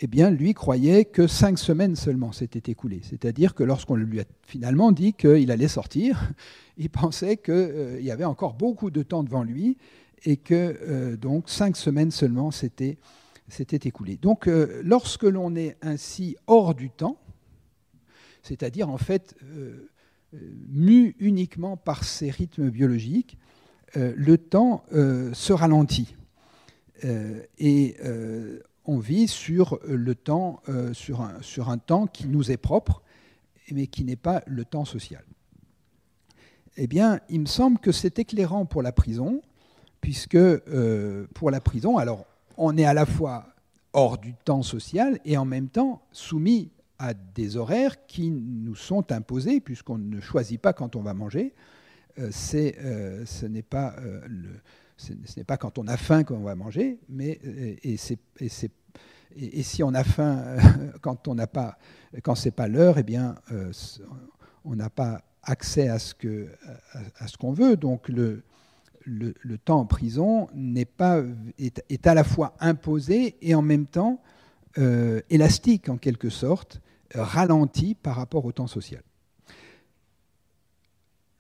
eh 0.02 0.08
bien, 0.08 0.32
lui 0.32 0.54
croyait 0.54 1.06
que 1.06 1.28
cinq 1.28 1.60
semaines 1.60 1.96
seulement 1.96 2.32
s'étaient 2.32 2.72
écoulées. 2.72 3.02
C'est-à-dire 3.04 3.54
que 3.54 3.64
lorsqu'on 3.64 3.96
lui 3.96 4.22
a 4.22 4.24
finalement 4.48 4.92
dit 4.92 5.14
qu'il 5.14 5.52
allait 5.52 5.68
sortir, 5.68 6.32
il 6.78 6.90
pensait 6.90 7.38
qu'il 7.38 7.54
euh, 7.54 8.02
y 8.02 8.12
avait 8.12 8.26
encore 8.26 8.56
beaucoup 8.56 8.90
de 8.90 9.04
temps 9.04 9.24
devant 9.24 9.44
lui 9.44 9.78
et 10.26 10.36
que 10.36 11.16
donc 11.16 11.48
cinq 11.50 11.78
semaines 11.78 12.12
seulement 12.12 12.52
s'étaient 12.52 12.98
s'était 13.50 13.88
écoulé. 13.88 14.18
Donc 14.18 14.48
euh, 14.48 14.82
lorsque 14.84 15.24
l'on 15.24 15.56
est 15.56 15.78
ainsi 15.82 16.38
hors 16.48 16.76
du 16.76 16.90
temps, 16.90 17.18
c'est-à-dire 18.44 18.90
en 18.90 18.98
fait 18.98 19.36
euh, 19.44 19.90
euh, 20.34 20.38
mu 20.70 21.16
uniquement 21.20 21.78
par 21.78 22.04
ses 22.04 22.30
rythmes 22.30 22.70
biologiques, 22.70 23.38
le 23.96 24.38
temps 24.38 24.84
se 24.92 25.52
ralentit. 25.52 26.16
et 27.58 27.98
on 28.86 29.00
vit 29.00 29.28
sur 29.28 29.80
un, 29.88 31.42
sur 31.42 31.70
un 31.72 31.78
temps 31.80 32.06
qui 32.06 32.28
nous 32.28 32.52
est 32.52 32.58
propre, 32.58 33.02
mais 33.72 33.88
qui 33.88 34.04
n'est 34.04 34.16
pas 34.16 34.44
le 34.46 34.64
temps 34.64 34.86
social. 34.86 35.24
Eh 36.78 36.86
bien, 36.86 37.20
il 37.30 37.40
me 37.40 37.46
semble 37.48 37.80
que 37.80 37.92
c'est 37.92 38.20
éclairant 38.20 38.68
pour 38.68 38.84
la 38.84 38.92
prison, 38.92 39.42
puisque 40.02 40.38
pour 41.34 41.50
la 41.50 41.60
prison, 41.60 41.98
alors 41.98 42.28
on 42.60 42.78
est 42.78 42.86
à 42.86 42.94
la 42.94 43.06
fois 43.06 43.48
hors 43.94 44.18
du 44.18 44.34
temps 44.34 44.62
social 44.62 45.20
et 45.26 45.38
en 45.38 45.46
même 45.46 45.70
temps 45.70 46.02
soumis 46.12 46.72
à 47.00 47.14
des 47.14 47.56
horaires 47.56 48.06
qui 48.06 48.30
nous 48.30 48.76
sont 48.76 49.12
imposés, 49.12 49.62
puisqu'on 49.62 49.98
ne 49.98 50.20
choisit 50.20 50.62
pas 50.62 50.74
quand 50.74 50.96
on 50.98 51.02
va 51.02 51.14
manger. 51.14 51.56
Euh, 52.20 52.30
euh, 52.54 53.26
ce 53.26 53.46
n'est 53.46 53.62
pas, 53.62 53.96
euh, 54.00 54.20
ce 54.98 55.42
pas 55.44 55.56
quand 55.58 55.78
on 55.78 55.88
a 55.88 55.96
faim 55.96 56.26
qu'on 56.26 56.42
va 56.42 56.56
manger, 56.56 57.00
mais 57.08 57.40
et, 57.82 57.94
et, 57.94 59.64
si 59.64 59.84
on 59.84 59.94
a 59.94 60.04
faim 60.04 60.58
quand 61.02 61.30
on 61.30 61.36
n'a 61.36 61.48
pas, 61.48 61.78
quand 62.22 62.36
c'est 62.36 62.52
pas 62.52 62.68
l'heure, 62.68 62.98
eh 62.98 63.04
bien, 63.04 63.36
on 64.66 64.76
n'a 64.76 64.90
pas 64.90 65.24
accès 65.44 65.88
à 65.88 65.98
ce 65.98 66.14
que 66.14 66.50
à, 67.20 67.28
ce 67.28 67.38
qu'on 67.38 67.54
veut. 67.54 67.78
Donc 67.78 68.10
le, 68.10 68.44
le, 69.06 69.34
temps 69.58 69.80
en 69.80 69.86
prison 69.86 70.48
est, 70.76 72.08
à 72.08 72.14
la 72.14 72.24
fois 72.24 72.56
imposé 72.60 73.36
et 73.42 73.56
en 73.56 73.62
même 73.62 73.86
temps 73.86 74.22
élastique 75.30 75.90
en 75.90 75.98
quelque 75.98 76.30
sorte 76.30 76.82
ralenti 77.14 77.96
par 77.96 78.16
rapport 78.16 78.46
au 78.46 78.52
temps 78.52 78.68
social. 78.68 79.02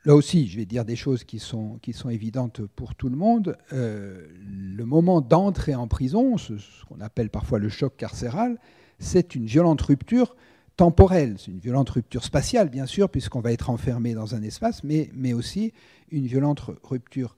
Là 0.05 0.15
aussi, 0.15 0.47
je 0.47 0.57
vais 0.57 0.65
dire 0.65 0.85
des 0.85 0.95
choses 0.95 1.25
qui 1.25 1.39
sont, 1.39 1.77
qui 1.81 1.91
sont 1.91 2.09
évidentes 2.09 2.61
pour 2.61 2.95
tout 2.95 3.09
le 3.09 3.17
monde. 3.17 3.57
Euh, 3.73 4.25
le 4.49 4.85
moment 4.85 5.19
d'entrée 5.19 5.75
en 5.75 5.87
prison, 5.87 6.37
ce, 6.37 6.53
qu'on 6.87 7.01
appelle 7.01 7.29
parfois 7.29 7.59
le 7.59 7.69
choc 7.69 7.97
carcéral, 7.97 8.57
c'est 8.97 9.35
une 9.35 9.45
violente 9.45 9.81
rupture 9.81 10.35
temporelle. 10.77 11.35
C'est 11.37 11.51
une 11.51 11.59
violente 11.59 11.89
rupture 11.89 12.23
spatiale, 12.23 12.69
bien 12.69 12.85
sûr, 12.85 13.09
puisqu'on 13.09 13.41
va 13.41 13.51
être 13.51 13.69
enfermé 13.69 14.13
dans 14.13 14.35
un 14.35 14.41
espace, 14.41 14.85
mais, 14.85 15.09
mais 15.13 15.33
aussi 15.33 15.73
une 16.11 16.27
violente 16.27 16.61
rupture 16.83 17.35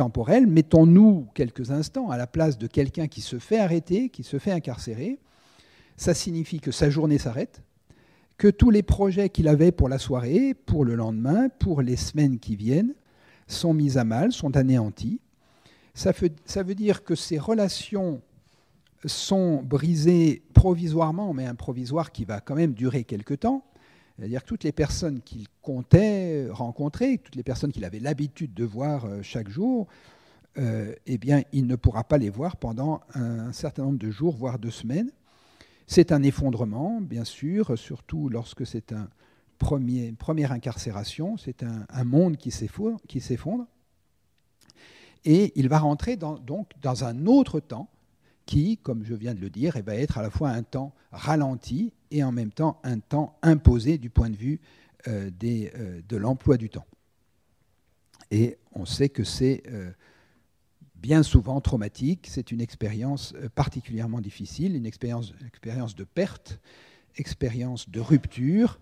temporelle. 0.00 0.46
Mettons-nous 0.46 1.26
quelques 1.34 1.72
instants 1.72 2.08
à 2.08 2.16
la 2.16 2.26
place 2.26 2.56
de 2.56 2.66
quelqu'un 2.66 3.06
qui 3.06 3.20
se 3.20 3.38
fait 3.38 3.58
arrêter, 3.58 4.08
qui 4.08 4.22
se 4.22 4.38
fait 4.38 4.50
incarcérer. 4.50 5.18
Ça 5.98 6.14
signifie 6.14 6.58
que 6.58 6.70
sa 6.70 6.88
journée 6.88 7.18
s'arrête, 7.18 7.62
que 8.38 8.48
tous 8.48 8.70
les 8.70 8.82
projets 8.82 9.28
qu'il 9.28 9.46
avait 9.46 9.72
pour 9.72 9.90
la 9.90 9.98
soirée, 9.98 10.54
pour 10.54 10.86
le 10.86 10.94
lendemain, 10.94 11.50
pour 11.50 11.82
les 11.82 11.96
semaines 11.96 12.38
qui 12.38 12.56
viennent, 12.56 12.94
sont 13.46 13.74
mis 13.74 13.98
à 13.98 14.04
mal, 14.04 14.32
sont 14.32 14.56
anéantis. 14.56 15.20
Ça 15.92 16.12
veut, 16.12 16.74
dire 16.74 17.04
que 17.04 17.14
ces 17.14 17.38
relations 17.38 18.22
sont 19.04 19.62
brisées 19.62 20.42
provisoirement, 20.54 21.34
mais 21.34 21.44
un 21.44 21.54
provisoire 21.54 22.10
qui 22.10 22.24
va 22.24 22.40
quand 22.40 22.54
même 22.54 22.72
durer 22.72 23.04
quelque 23.04 23.34
temps. 23.34 23.66
C'est-à-dire 24.20 24.42
que 24.42 24.48
toutes 24.48 24.64
les 24.64 24.72
personnes 24.72 25.22
qu'il 25.22 25.46
comptait 25.62 26.46
rencontrer, 26.50 27.16
toutes 27.16 27.36
les 27.36 27.42
personnes 27.42 27.72
qu'il 27.72 27.86
avait 27.86 28.00
l'habitude 28.00 28.52
de 28.52 28.64
voir 28.64 29.06
euh, 29.06 29.22
chaque 29.22 29.48
jour, 29.48 29.86
euh, 30.58 30.94
eh 31.06 31.16
bien, 31.16 31.42
il 31.54 31.66
ne 31.66 31.74
pourra 31.74 32.04
pas 32.04 32.18
les 32.18 32.28
voir 32.28 32.58
pendant 32.58 33.00
un 33.14 33.50
certain 33.54 33.84
nombre 33.84 33.98
de 33.98 34.10
jours, 34.10 34.36
voire 34.36 34.58
de 34.58 34.68
semaines. 34.68 35.10
C'est 35.86 36.12
un 36.12 36.22
effondrement, 36.22 37.00
bien 37.00 37.24
sûr, 37.24 37.78
surtout 37.78 38.28
lorsque 38.28 38.66
c'est 38.66 38.92
un 38.92 39.08
premier, 39.56 40.04
une 40.04 40.16
première 40.16 40.52
incarcération, 40.52 41.38
c'est 41.38 41.62
un, 41.62 42.04
monde 42.04 42.36
qui 42.36 42.50
s'effondre. 42.50 43.66
Et 45.24 45.52
il 45.56 45.70
va 45.70 45.78
rentrer 45.78 46.16
donc 46.16 46.68
dans 46.82 47.04
un 47.04 47.24
autre 47.24 47.58
temps 47.58 47.88
qui, 48.50 48.78
comme 48.78 49.04
je 49.04 49.14
viens 49.14 49.32
de 49.32 49.40
le 49.40 49.48
dire, 49.48 49.76
eh 49.76 49.82
va 49.82 49.94
être 49.94 50.18
à 50.18 50.22
la 50.22 50.30
fois 50.30 50.50
un 50.50 50.64
temps 50.64 50.92
ralenti 51.12 51.92
et 52.10 52.24
en 52.24 52.32
même 52.32 52.50
temps 52.50 52.80
un 52.82 52.98
temps 52.98 53.38
imposé 53.42 53.96
du 53.96 54.10
point 54.10 54.28
de 54.28 54.34
vue 54.34 54.60
euh, 55.06 55.30
euh, 55.44 56.00
de 56.08 56.16
l'emploi 56.16 56.56
du 56.56 56.68
temps. 56.68 56.86
Et 58.32 58.58
on 58.72 58.86
sait 58.86 59.08
que 59.08 59.22
c'est 59.22 59.62
euh, 59.68 59.92
bien 60.96 61.22
souvent 61.22 61.60
traumatique. 61.60 62.26
C'est 62.28 62.50
une 62.50 62.60
expérience 62.60 63.34
particulièrement 63.54 64.20
difficile, 64.20 64.74
une 64.74 64.84
expérience, 64.84 65.32
de 65.94 66.04
perte, 66.04 66.58
expérience 67.14 67.88
de 67.88 68.00
rupture, 68.00 68.80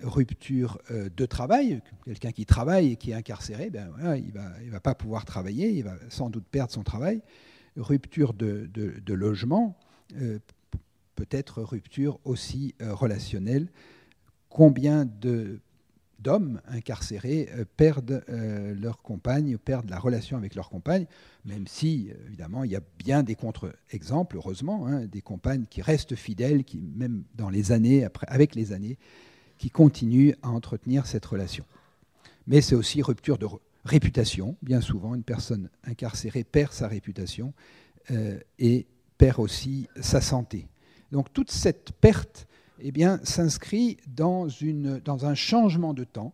rupture 0.00 0.78
de 0.90 1.26
travail. 1.26 1.82
Quelqu'un 2.04 2.30
qui 2.30 2.46
travaille 2.46 2.92
et 2.92 2.96
qui 2.96 3.10
est 3.10 3.14
incarcéré, 3.14 3.68
ben 3.68 3.90
il 4.14 4.28
ne 4.28 4.32
va, 4.32 4.52
va 4.70 4.80
pas 4.80 4.94
pouvoir 4.94 5.24
travailler, 5.24 5.70
il 5.70 5.82
va 5.82 5.96
sans 6.08 6.30
doute 6.30 6.44
perdre 6.48 6.72
son 6.72 6.84
travail. 6.84 7.20
Rupture 7.78 8.34
de, 8.34 9.12
logement, 9.12 9.78
euh, 10.20 10.38
peut-être 11.14 11.62
rupture 11.62 12.18
aussi 12.24 12.74
relationnelle. 12.80 13.68
Combien 14.48 15.06
d'hommes 16.18 16.60
incarcérés 16.66 17.48
euh, 17.54 17.64
perdent 17.76 18.24
euh, 18.28 18.74
leur 18.74 19.02
compagne, 19.02 19.56
perdent 19.58 19.90
la 19.90 19.98
relation 19.98 20.36
avec 20.36 20.54
leur 20.54 20.68
compagne, 20.68 21.06
même 21.44 21.66
si, 21.66 22.10
évidemment, 22.26 22.64
il 22.64 22.72
y 22.72 22.76
a 22.76 22.82
bien 22.98 23.22
des 23.22 23.34
contre-exemples, 23.34 24.36
heureusement, 24.36 24.86
hein, 24.86 25.06
des 25.06 25.20
compagnes 25.20 25.64
qui 25.70 25.82
restent 25.82 26.16
fidèles, 26.16 26.64
qui, 26.64 26.78
même 26.78 27.22
dans 27.34 27.50
les 27.50 27.72
années, 27.72 28.04
après, 28.04 28.26
avec 28.28 28.54
les 28.54 28.72
années, 28.72 28.98
qui 29.58 29.70
continuent 29.70 30.34
à 30.42 30.50
entretenir 30.50 31.06
cette 31.06 31.24
relation. 31.24 31.64
Mais 32.46 32.60
c'est 32.60 32.74
aussi 32.74 33.02
rupture 33.02 33.38
de 33.38 33.46
réputation. 33.88 34.56
Bien 34.62 34.80
souvent, 34.80 35.14
une 35.14 35.24
personne 35.24 35.68
incarcérée 35.84 36.44
perd 36.44 36.72
sa 36.72 36.88
réputation 36.88 37.52
euh, 38.10 38.38
et 38.58 38.86
perd 39.16 39.40
aussi 39.40 39.88
sa 40.00 40.20
santé. 40.20 40.68
Donc 41.10 41.32
toute 41.32 41.50
cette 41.50 41.92
perte 41.92 42.46
eh 42.80 42.92
bien, 42.92 43.18
s'inscrit 43.24 43.96
dans, 44.06 44.46
dans 45.04 45.26
un 45.26 45.34
changement 45.34 45.94
de 45.94 46.04
temps. 46.04 46.32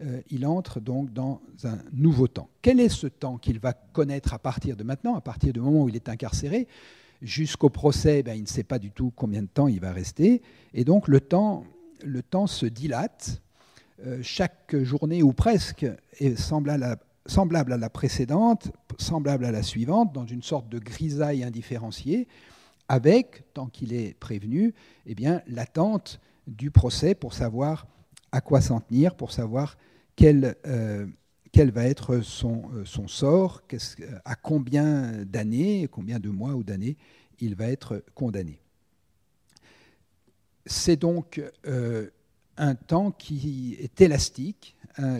Euh, 0.00 0.22
il 0.30 0.46
entre 0.46 0.80
donc 0.80 1.12
dans 1.12 1.40
un 1.64 1.78
nouveau 1.92 2.26
temps. 2.26 2.48
Quel 2.62 2.80
est 2.80 2.88
ce 2.88 3.06
temps 3.06 3.36
qu'il 3.36 3.58
va 3.58 3.74
connaître 3.74 4.32
à 4.32 4.38
partir 4.38 4.76
de 4.76 4.84
maintenant, 4.84 5.14
à 5.14 5.20
partir 5.20 5.52
du 5.52 5.60
moment 5.60 5.82
où 5.82 5.88
il 5.88 5.96
est 5.96 6.08
incarcéré? 6.08 6.66
Jusqu'au 7.20 7.68
procès, 7.68 8.22
ben, 8.22 8.34
il 8.34 8.42
ne 8.42 8.48
sait 8.48 8.64
pas 8.64 8.78
du 8.78 8.90
tout 8.90 9.12
combien 9.14 9.42
de 9.42 9.48
temps 9.48 9.68
il 9.68 9.80
va 9.80 9.92
rester. 9.92 10.40
Et 10.72 10.84
donc 10.84 11.08
le 11.08 11.20
temps, 11.20 11.64
le 12.02 12.22
temps 12.22 12.46
se 12.46 12.66
dilate. 12.66 13.41
Euh, 14.04 14.18
chaque 14.22 14.74
journée, 14.82 15.22
ou 15.22 15.32
presque, 15.32 15.86
est 16.18 16.36
semblable 16.36 17.72
à, 17.72 17.76
la 17.76 17.90
précédente, 17.90 18.72
semblable 18.98 19.44
à 19.44 19.52
la 19.52 19.62
suivante, 19.62 20.12
dans 20.12 20.26
une 20.26 20.42
sorte 20.42 20.68
de 20.68 20.78
grisaille 20.78 21.44
indifférenciée 21.44 22.26
avec, 22.88 23.44
tant 23.54 23.66
qu'il 23.66 23.92
est 23.92 24.18
prévenu, 24.18 24.74
eh 25.06 25.14
bien, 25.14 25.40
l'attente 25.46 26.20
du 26.48 26.72
procès 26.72 27.14
pour 27.14 27.32
savoir 27.32 27.86
à 28.32 28.40
quoi 28.40 28.60
s'en 28.60 28.80
tenir, 28.80 29.14
pour 29.14 29.30
savoir 29.30 29.78
quel, 30.16 30.56
euh, 30.66 31.06
quel 31.52 31.70
va 31.70 31.84
être 31.84 32.20
son, 32.20 32.62
euh, 32.74 32.84
son 32.84 33.06
sort, 33.06 33.62
à 34.24 34.34
combien 34.34 35.24
d'années, 35.24 35.88
combien 35.90 36.18
de 36.18 36.28
mois 36.28 36.54
ou 36.54 36.64
d'années 36.64 36.96
il 37.38 37.54
va 37.54 37.66
être 37.68 38.04
condamné. 38.14 38.58
C'est 40.66 40.96
donc 40.96 41.40
un 42.56 42.74
temps 42.74 43.10
qui 43.10 43.76
est 43.80 44.00
élastique. 44.00 44.76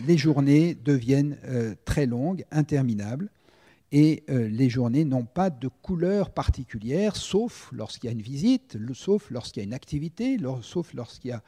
les 0.06 0.18
journées 0.18 0.74
deviennent 0.74 1.36
très 1.84 2.06
longues, 2.06 2.44
interminables 2.50 3.30
et 3.92 4.24
euh, 4.30 4.48
les 4.48 4.70
journées 4.70 5.04
n'ont 5.04 5.26
pas 5.26 5.50
de 5.50 5.68
couleur 5.68 6.30
particulière, 6.30 7.14
sauf 7.14 7.68
lorsqu'il 7.72 8.08
y 8.08 8.10
a 8.10 8.12
une 8.12 8.22
visite, 8.22 8.78
sauf 8.94 9.30
lorsqu'il 9.30 9.62
y 9.62 9.64
a 9.64 9.66
une 9.66 9.74
activité, 9.74 10.38
sauf 10.62 10.94
lorsqu'il 10.94 11.28
y 11.28 11.34
a 11.34 11.42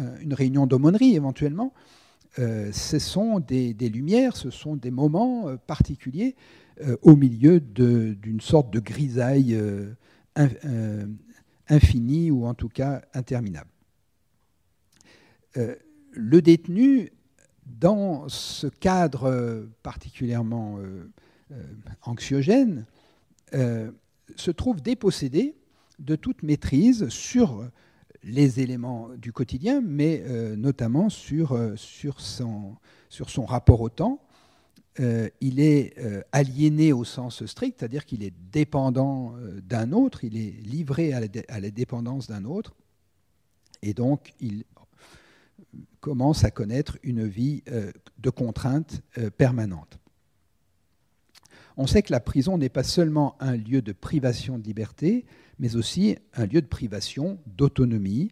euh, 0.00 0.18
une 0.20 0.34
réunion 0.34 0.66
d'aumônerie 0.66 1.14
éventuellement. 1.14 1.72
Euh, 2.40 2.72
ce 2.72 2.98
sont 2.98 3.38
des, 3.38 3.72
lumières, 3.74 4.36
ce 4.36 4.50
sont 4.50 4.74
des 4.74 4.90
moments 4.90 5.56
particuliers 5.68 6.34
au 7.02 7.14
milieu 7.14 7.60
d'une 7.60 8.40
sorte 8.40 8.72
de 8.72 8.80
grisaille 8.80 9.56
infinie 11.68 12.32
ou 12.32 12.46
en 12.46 12.54
tout 12.54 12.68
cas 12.68 13.02
interminable. 13.14 13.68
Le 15.56 16.42
détenu, 16.42 17.12
dans 17.66 18.28
ce 18.28 18.66
cadre 18.66 19.66
particulièrement 19.82 20.78
euh, 21.52 21.62
anxiogène, 22.02 22.86
euh, 23.52 23.90
se 24.36 24.50
trouve 24.50 24.80
dépossédé 24.80 25.54
de 25.98 26.16
toute 26.16 26.42
maîtrise 26.42 27.08
sur 27.08 27.68
les 28.22 28.60
éléments 28.60 29.10
du 29.18 29.32
quotidien, 29.32 29.82
mais 29.84 30.22
euh, 30.26 30.56
notamment 30.56 31.10
sur, 31.10 31.58
sur, 31.76 32.20
son, 32.20 32.76
sur 33.10 33.28
son 33.28 33.44
rapport 33.44 33.82
au 33.82 33.90
temps. 33.90 34.20
il 34.98 35.60
est 35.60 35.96
aliéné 36.32 36.92
au 36.92 37.04
sens 37.04 37.44
strict, 37.46 37.76
c'est-à-dire 37.78 38.06
qu'il 38.06 38.22
est 38.22 38.34
dépendant 38.52 39.34
d'un 39.62 39.92
autre, 39.92 40.24
il 40.24 40.36
est 40.36 40.54
livré 40.64 41.12
à 41.12 41.20
la, 41.20 41.26
à 41.48 41.60
la 41.60 41.70
dépendance 41.70 42.28
d'un 42.28 42.44
autre, 42.44 42.74
et 43.82 43.92
donc 43.92 44.34
il 44.40 44.64
commence 46.00 46.44
à 46.44 46.50
connaître 46.50 46.98
une 47.02 47.26
vie 47.26 47.62
de 48.18 48.30
contraintes 48.30 49.02
permanentes. 49.36 49.98
On 51.76 51.86
sait 51.86 52.02
que 52.02 52.12
la 52.12 52.20
prison 52.20 52.56
n'est 52.58 52.68
pas 52.68 52.84
seulement 52.84 53.36
un 53.40 53.56
lieu 53.56 53.82
de 53.82 53.92
privation 53.92 54.58
de 54.58 54.64
liberté, 54.64 55.24
mais 55.58 55.76
aussi 55.76 56.16
un 56.34 56.46
lieu 56.46 56.62
de 56.62 56.66
privation 56.66 57.38
d'autonomie, 57.46 58.30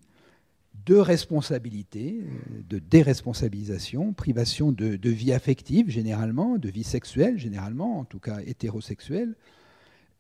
de 0.87 0.97
responsabilité, 0.97 2.21
euh, 2.23 2.63
de 2.69 2.79
déresponsabilisation, 2.79 4.13
privation 4.13 4.73
de, 4.73 5.09
vie 5.09 5.33
affective 5.33 5.91
généralement, 5.91 6.59
de 6.59 6.69
vie 6.69 6.85
sexuelle 6.85 7.39
généralement, 7.39 7.99
en 8.01 8.05
tout 8.05 8.19
cas 8.19 8.41
hétérosexuelle, 8.47 9.35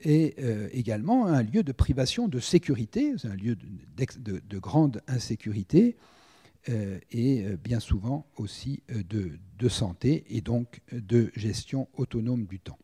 et 0.04 0.34
euh, 0.40 0.68
également 0.72 1.26
un 1.26 1.42
lieu 1.42 1.62
de 1.62 1.72
privation 1.72 2.28
de 2.28 2.40
sécurité, 2.40 3.14
un 3.24 3.34
lieu 3.34 3.56
de, 3.56 4.58
grande 4.58 5.00
insécurité, 5.06 5.96
euh, 5.96 6.21
et 6.68 7.44
bien 7.62 7.80
souvent 7.80 8.26
aussi 8.36 8.82
de, 8.88 9.68
santé 9.68 10.24
et 10.28 10.40
donc 10.40 10.80
de 10.92 11.30
gestion 11.34 11.88
autonome 11.94 12.46
du 12.46 12.60
temps. 12.60 12.78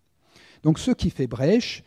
Donc 0.63 0.79
ce 0.79 0.91
qui 0.91 1.11
fait 1.11 1.27
brèche, 1.27 1.85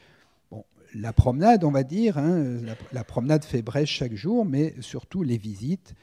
la 0.95 1.13
promenade, 1.13 1.63
on 1.63 1.71
va 1.71 1.83
dire, 1.83 2.17
hein, 2.17 2.59
la, 2.91 3.03
promenade 3.03 3.43
fait 3.43 3.61
brèche 3.61 3.91
chaque 3.91 4.15
jour, 4.15 4.45
mais 4.45 4.75
surtout 4.81 5.23
les 5.23 5.37
visites, 5.37 5.93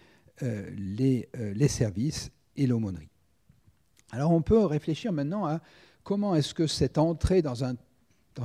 euh, 0.42 0.70
euh, 1.00 1.54
les, 1.54 1.68
services 1.68 2.30
et 2.56 2.66
l'aumônerie. 2.66 3.10
Alors 4.12 4.32
on 4.32 4.42
peut 4.42 4.64
réfléchir 4.64 5.12
maintenant 5.12 5.46
à 5.46 5.60
comment 6.04 6.34
est-ce 6.34 6.54
que 6.54 6.66
cette 6.66 6.96
entrée 6.96 7.42
dans, 7.42 7.54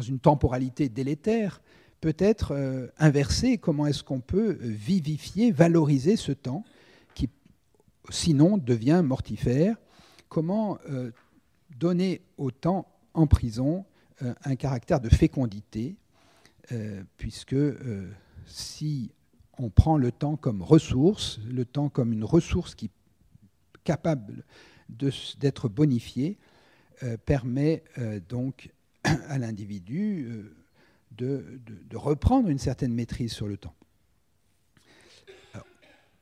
une 0.01 0.19
temporalité 0.19 0.89
délétère 0.89 1.61
peut 2.01 2.15
être 2.17 2.53
euh, 2.53 2.87
inversée, 2.97 3.57
comment 3.57 3.85
est-ce 3.85 4.03
qu'on 4.03 4.19
peut 4.19 4.57
vivifier, 4.59 5.51
valoriser 5.51 6.17
ce 6.17 6.33
temps 6.33 6.63
sinon 8.09 8.57
devient 8.57 9.01
mortifère, 9.03 9.77
comment 10.29 10.77
donner 11.77 12.21
au 12.37 12.51
temps 12.51 12.87
en 13.13 13.27
prison 13.27 13.85
un 14.19 14.55
caractère 14.55 14.99
de 14.99 15.09
fécondité, 15.09 15.95
euh, 16.71 17.03
puisque 17.17 17.53
euh, 17.53 18.09
si 18.45 19.11
on 19.57 19.69
prend 19.69 19.97
le 19.97 20.11
temps 20.11 20.37
comme 20.37 20.61
ressource, 20.61 21.39
le 21.45 21.65
temps 21.65 21.89
comme 21.89 22.13
une 22.13 22.23
ressource 22.23 22.73
qui 22.73 22.89
capable 23.83 24.45
d'être 24.87 25.67
bonifiée, 25.67 26.37
euh, 27.03 27.17
permet 27.17 27.83
donc 28.29 28.71
à 29.03 29.37
l'individu 29.37 30.45
de, 31.11 31.59
reprendre 31.93 32.47
une 32.47 32.59
certaine 32.59 32.93
maîtrise 32.93 33.33
sur 33.33 33.47
le 33.47 33.57
temps. 33.57 33.75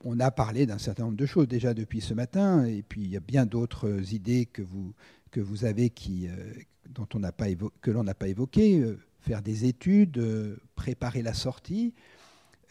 On 0.03 0.19
a 0.19 0.31
parlé 0.31 0.65
d'un 0.65 0.77
certain 0.77 1.03
nombre 1.03 1.17
de 1.17 1.25
choses 1.25 1.47
déjà 1.47 1.73
depuis 1.73 2.01
ce 2.01 2.13
matin, 2.13 2.65
et 2.65 2.83
puis 2.83 3.01
il 3.01 3.09
y 3.09 3.17
a 3.17 3.21
bien 3.21 3.45
d'autres 3.45 4.13
idées 4.13 4.45
que 4.45 4.61
vous, 4.61 5.65
avez 5.65 5.89
pas 5.89 7.45
que 7.81 7.91
l'on 7.91 8.03
n'a 8.03 8.13
pas 8.13 8.27
évoquées 8.27 8.95
faire 9.21 9.41
des 9.41 9.65
études, 9.65 10.17
euh, 10.17 10.57
préparer 10.75 11.21
la 11.21 11.33
sortie. 11.33 11.93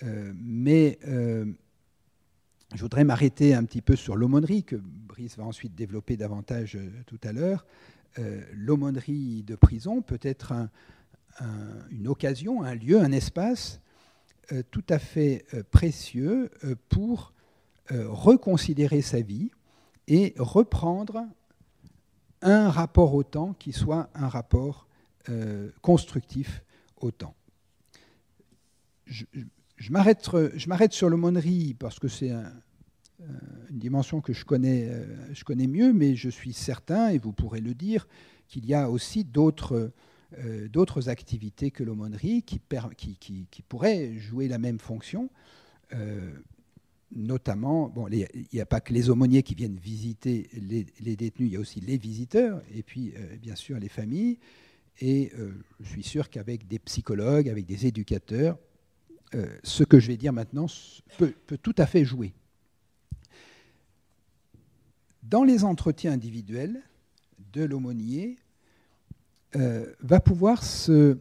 Euh, 0.02 0.32
mais 0.36 0.98
euh, 1.06 1.46
je 2.74 2.80
voudrais 2.80 3.04
m'arrêter 3.04 3.54
un 3.54 3.64
petit 3.64 3.82
peu 3.82 3.96
sur 3.96 4.16
l'aumônerie, 4.16 4.64
que 4.64 4.76
Brice 4.76 5.36
va 5.36 5.44
ensuite 5.44 5.74
développer 5.74 6.16
davantage 6.16 6.78
tout 7.06 7.18
à 7.24 7.32
l'heure. 7.32 7.66
l'aumônerie 8.52 9.42
de 9.42 9.56
prison 9.56 10.02
peut 10.02 10.20
être 10.22 10.68
une 11.90 12.06
occasion, 12.06 12.62
un 12.62 12.74
lieu, 12.74 13.00
un 13.00 13.10
espace 13.10 13.80
tout 14.70 14.84
à 14.88 14.98
fait 14.98 15.44
précieux 15.70 16.50
pour 16.88 17.32
reconsidérer 17.88 19.02
sa 19.02 19.20
vie 19.20 19.50
et 20.08 20.34
reprendre 20.38 21.26
un 22.42 22.70
rapport 22.70 23.14
au 23.14 23.22
temps 23.22 23.54
qui 23.54 23.72
soit 23.72 24.08
un 24.14 24.28
rapport 24.28 24.86
euh, 25.28 25.70
constructif 25.82 26.62
au 26.96 27.10
temps. 27.10 27.34
Je, 29.06 29.24
m'arrête 29.90 30.92
sur 30.92 31.08
l'aumônerie 31.08 31.74
parce 31.78 31.98
que 31.98 32.08
c'est 32.08 32.30
une 32.30 33.78
dimension 33.78 34.20
que 34.20 34.32
euh, 34.32 35.32
je 35.32 35.44
connais 35.44 35.66
mieux, 35.66 35.92
mais 35.92 36.14
je 36.14 36.28
suis 36.28 36.52
certain, 36.52 37.08
et 37.08 37.18
vous 37.18 37.32
pourrez 37.32 37.60
le 37.60 37.74
dire, 37.74 38.06
qu'il 38.48 38.66
y 38.66 38.74
a 38.74 38.90
aussi 38.90 39.24
d'autres 39.24 39.92
euh, 40.38 40.68
d'autres 40.68 41.08
activités 41.08 41.70
que 41.70 41.82
l'aumônerie 41.82 42.42
qui, 42.42 42.60
qui, 42.96 43.46
qui, 43.50 43.62
pourraient 43.62 44.16
jouer 44.18 44.48
la 44.48 44.58
même 44.58 44.78
fonction. 44.78 45.30
notamment, 47.12 47.88
bon, 47.88 48.06
il 48.08 48.28
n'y 48.52 48.60
a 48.60 48.66
pas 48.66 48.80
que 48.80 48.92
les 48.92 49.10
aumôniers 49.10 49.42
qui 49.42 49.54
viennent 49.54 49.78
visiter 49.78 50.48
les, 50.52 51.16
détenus, 51.16 51.48
il 51.50 51.54
y 51.54 51.56
a 51.56 51.60
aussi 51.60 51.80
les 51.80 51.98
visiteurs, 51.98 52.62
et 52.72 52.84
puis 52.84 53.12
bien 53.42 53.56
sûr 53.56 53.78
les 53.78 53.88
familles, 53.88 54.38
et 55.00 55.32
euh, 55.38 55.52
je 55.80 55.88
suis 55.88 56.02
sûr 56.02 56.28
qu'avec 56.28 56.66
des 56.66 56.78
psychologues, 56.78 57.48
avec 57.48 57.66
des 57.66 57.86
éducateurs, 57.86 58.58
euh, 59.34 59.46
ce 59.62 59.82
que 59.84 59.98
je 59.98 60.08
vais 60.08 60.16
dire 60.16 60.32
maintenant 60.32 60.66
peut, 61.16 61.34
tout 61.62 61.74
à 61.78 61.86
fait 61.86 62.04
jouer. 62.04 62.34
Dans 65.22 65.44
les 65.44 65.64
entretiens 65.64 66.12
individuels 66.12 66.82
de 67.52 67.64
l'aumônier, 67.64 68.36
euh, 69.56 69.86
va 70.00 70.20
pouvoir 70.20 70.62
se, 70.62 71.18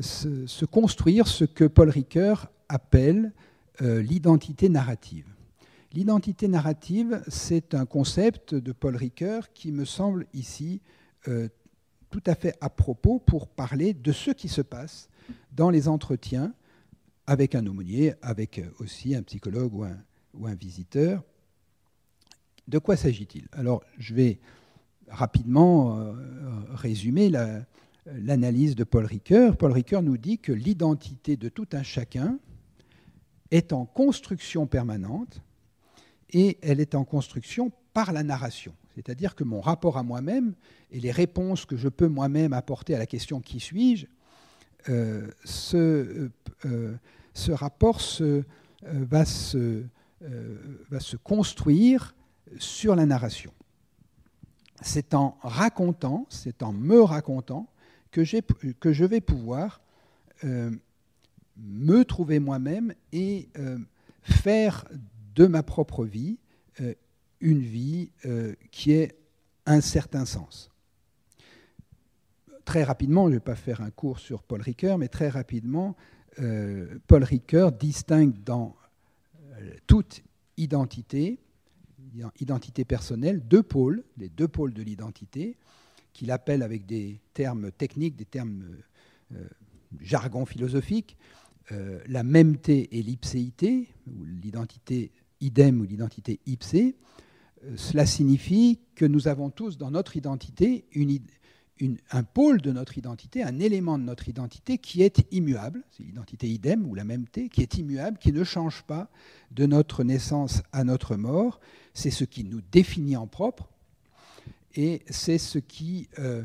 se, 0.00 0.64
construire 0.64 1.26
ce 1.26 1.44
que 1.44 1.64
Paul 1.64 1.90
Ricoeur 1.90 2.50
appelle 2.68 3.32
l'identité 3.80 4.68
narrative. 4.68 5.26
L'identité 5.92 6.48
narrative, 6.48 7.22
c'est 7.28 7.74
un 7.74 7.86
concept 7.86 8.52
de 8.52 8.72
Paul 8.72 8.96
Ricoeur 8.96 9.52
qui 9.52 9.70
me 9.70 9.84
semble 9.84 10.26
ici 10.34 10.80
tout 12.10 12.22
à 12.26 12.34
fait 12.34 12.56
à 12.60 12.70
propos 12.70 13.20
pour 13.20 13.46
parler 13.46 13.94
de 13.94 14.10
ce 14.12 14.32
qui 14.32 14.48
se 14.48 14.62
passe 14.62 15.08
dans 15.52 15.70
les 15.70 15.88
entretiens 15.88 16.52
avec 17.26 17.54
un 17.54 17.66
aumônier, 17.66 18.14
avec 18.22 18.60
aussi 18.80 19.14
un 19.14 19.22
psychologue 19.22 19.74
ou 19.74 19.84
un, 19.84 19.96
ou 20.34 20.46
un 20.46 20.54
visiteur. 20.54 21.22
De 22.66 22.78
quoi 22.78 22.96
s'agit-il? 22.96 23.48
Alors, 23.52 23.82
je 23.98 24.14
vais 24.14 24.40
rapidement 25.10 25.98
euh, 25.98 26.12
résumer 26.74 27.30
l'analyse 28.06 28.74
de 28.74 28.84
Paul 28.84 29.04
Ricoeur. 29.04 29.56
Paul 29.56 29.72
Ricoeur 29.72 30.02
nous 30.02 30.16
dit 30.16 30.38
que 30.38 30.52
l'identité 30.52 31.36
de 31.36 31.48
tout 31.48 31.68
un 31.72 31.82
chacun 31.82 32.38
est 33.50 33.72
en 33.72 33.84
construction 33.86 34.66
permanente 34.66 35.42
et 36.30 36.58
elle 36.62 36.80
est 36.80 36.94
en 36.94 37.04
construction 37.04 37.72
par 37.92 38.12
la 38.12 38.22
narration. 38.22 38.74
C'est-à-dire 38.94 39.34
que 39.34 39.44
mon 39.44 39.60
rapport 39.60 39.96
à 39.96 40.02
moi-même 40.02 40.54
et 40.90 41.00
les 41.00 41.12
réponses 41.12 41.64
que 41.64 41.76
je 41.76 41.88
peux 41.88 42.08
moi-même 42.08 42.52
apporter 42.52 42.94
à 42.94 42.98
la 42.98 43.06
question 43.06 43.40
qui 43.40 43.60
suis-je, 43.60 44.06
euh, 44.88 45.28
ce, 45.44 45.76
euh, 45.76 46.30
euh, 46.66 46.96
rapport 47.54 48.00
va 48.82 49.24
se 49.24 51.16
construire 51.22 52.14
sur 52.58 52.96
la 52.96 53.06
narration. 53.06 53.52
C'est 54.80 55.14
en 55.14 55.36
racontant, 55.42 56.26
c'est 56.28 56.62
en 56.62 56.72
me 56.72 57.02
racontant 57.02 57.68
que, 58.10 58.24
je 58.24 59.04
vais 59.04 59.20
pouvoir 59.20 59.80
me 60.44 62.04
trouver 62.04 62.38
moi-même 62.38 62.94
et 63.12 63.48
faire 64.22 64.84
de 65.34 65.46
ma 65.46 65.62
propre 65.62 66.04
vie 66.04 66.38
une 67.40 67.60
vie 67.60 68.10
euh, 68.26 68.54
qui 68.70 68.92
ait 68.92 69.16
un 69.66 69.80
certain 69.80 70.24
sens. 70.24 70.70
Très 72.64 72.82
rapidement, 72.84 73.24
je 73.24 73.30
ne 73.30 73.34
vais 73.34 73.40
pas 73.40 73.54
faire 73.54 73.80
un 73.80 73.90
cours 73.90 74.18
sur 74.18 74.42
Paul 74.42 74.60
Ricoeur, 74.60 74.98
mais 74.98 75.08
très 75.08 75.28
rapidement, 75.28 75.96
euh, 76.40 76.98
Paul 77.06 77.24
Ricoeur 77.24 77.72
distingue 77.72 78.34
dans 78.44 78.76
euh, 79.52 79.74
toute 79.86 80.22
identité, 80.56 81.38
identité 82.40 82.84
personnelle, 82.84 83.46
deux 83.46 83.62
pôles, 83.62 84.04
les 84.16 84.28
deux 84.28 84.48
pôles 84.48 84.72
de 84.72 84.82
l'identité, 84.82 85.56
qu'il 86.12 86.30
appelle 86.30 86.62
avec 86.62 86.86
des 86.86 87.20
termes 87.34 87.70
techniques, 87.70 88.16
des 88.16 88.24
termes 88.24 88.64
jargon 90.00 90.46
philosophique, 90.46 91.16
la 91.70 92.22
mêmeté 92.22 92.98
et 92.98 93.02
l'ipséité, 93.02 93.88
ou 94.06 94.24
l'identité 94.24 95.12
idem 95.40 95.80
ou 95.80 95.84
l'identité 95.84 96.40
ipsée, 96.46 96.96
euh, 97.64 97.76
cela 97.76 98.06
signifie 98.06 98.80
que 98.94 99.04
nous 99.04 99.28
avons 99.28 99.50
tous 99.50 99.78
dans 99.78 99.90
notre 99.90 100.16
identité 100.16 100.84
un 102.10 102.22
pôle 102.22 102.60
de 102.60 102.72
notre 102.72 102.98
identité, 102.98 103.42
un 103.42 103.58
élément 103.58 103.98
de 103.98 104.04
notre 104.04 104.28
identité 104.28 104.78
qui 104.78 105.02
est 105.02 105.26
immuable, 105.30 105.84
c'est 105.90 106.02
l'identité 106.02 106.48
idem 106.48 106.86
ou 106.86 106.94
la 106.94 107.04
mêmeté, 107.04 107.48
qui 107.48 107.62
est 107.62 107.78
immuable, 107.78 108.18
qui 108.18 108.32
ne 108.32 108.44
change 108.44 108.82
pas 108.82 109.08
de 109.50 109.66
notre 109.66 110.04
naissance 110.04 110.62
à 110.72 110.84
notre 110.84 111.16
mort. 111.16 111.60
C'est 111.94 112.10
ce 112.10 112.24
qui 112.24 112.44
nous 112.44 112.60
définit 112.72 113.16
en 113.16 113.26
propre 113.26 113.68
et 114.74 115.02
c'est 115.08 115.38
ce 115.38 115.58
qui 115.58 116.08
euh, 116.18 116.42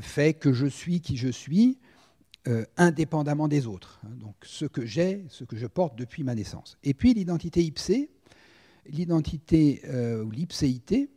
fait 0.00 0.34
que 0.34 0.52
je 0.52 0.66
suis 0.66 1.00
qui 1.00 1.16
je 1.16 1.28
suis, 1.28 1.78
euh, 2.48 2.64
indépendamment 2.76 3.48
des 3.48 3.66
autres. 3.66 4.00
Donc 4.04 4.34
ce 4.42 4.64
que 4.64 4.86
j'ai, 4.86 5.24
ce 5.28 5.44
que 5.44 5.56
je 5.56 5.66
porte 5.66 5.96
depuis 5.96 6.24
ma 6.24 6.34
naissance. 6.34 6.78
Et 6.84 6.94
puis 6.94 7.12
l'identité 7.12 7.62
ipsée, 7.62 8.10
l'identité 8.86 9.82
euh, 9.84 10.24
ou 10.24 10.30
l'ipséité, 10.30 11.10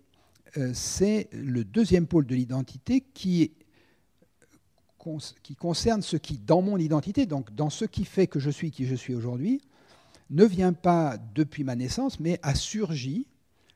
c'est 0.73 1.29
le 1.31 1.63
deuxième 1.63 2.07
pôle 2.07 2.25
de 2.25 2.35
l'identité 2.35 3.01
qui 3.13 3.51
concerne 5.59 6.01
ce 6.01 6.17
qui, 6.17 6.37
dans 6.37 6.61
mon 6.61 6.77
identité, 6.77 7.25
donc 7.25 7.53
dans 7.53 7.69
ce 7.69 7.85
qui 7.85 8.05
fait 8.05 8.27
que 8.27 8.39
je 8.39 8.49
suis 8.49 8.71
qui 8.71 8.85
je 8.85 8.95
suis 8.95 9.15
aujourd'hui, 9.15 9.61
ne 10.29 10.45
vient 10.45 10.73
pas 10.73 11.17
depuis 11.35 11.63
ma 11.63 11.75
naissance, 11.75 12.19
mais 12.19 12.39
a 12.41 12.55
surgi 12.55 13.27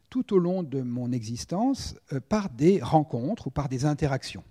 tout 0.10 0.34
au 0.34 0.40
long 0.40 0.64
de 0.64 0.82
mon 0.82 1.12
existence 1.12 1.96
euh, 2.14 2.20
par 2.20 2.50
des 2.50 2.82
rencontres 2.82 3.48
ou 3.48 3.50
par 3.50 3.68
des 3.68 3.86
interactions. 3.86 4.44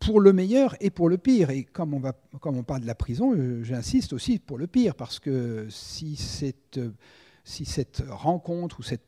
Pour 0.00 0.20
le 0.20 0.32
meilleur 0.32 0.76
et 0.80 0.90
pour 0.90 1.08
le 1.08 1.16
pire. 1.16 1.50
Et 1.50 1.64
comme 1.64 1.94
on, 1.94 2.02
comme 2.38 2.56
on 2.56 2.62
parle 2.62 2.82
de 2.82 2.86
la 2.86 2.94
prison, 2.94 3.34
euh, 3.34 3.62
j'insiste 3.62 4.12
aussi 4.12 4.38
pour 4.38 4.58
le 4.58 4.66
pire, 4.66 4.94
parce 4.94 5.20
que 5.20 5.66
si 5.70 6.16
cette, 6.16 6.80
si 7.46 7.64
cette 7.64 8.02
rencontre 8.08 8.80
ou 8.80 8.82
cette, 8.82 9.04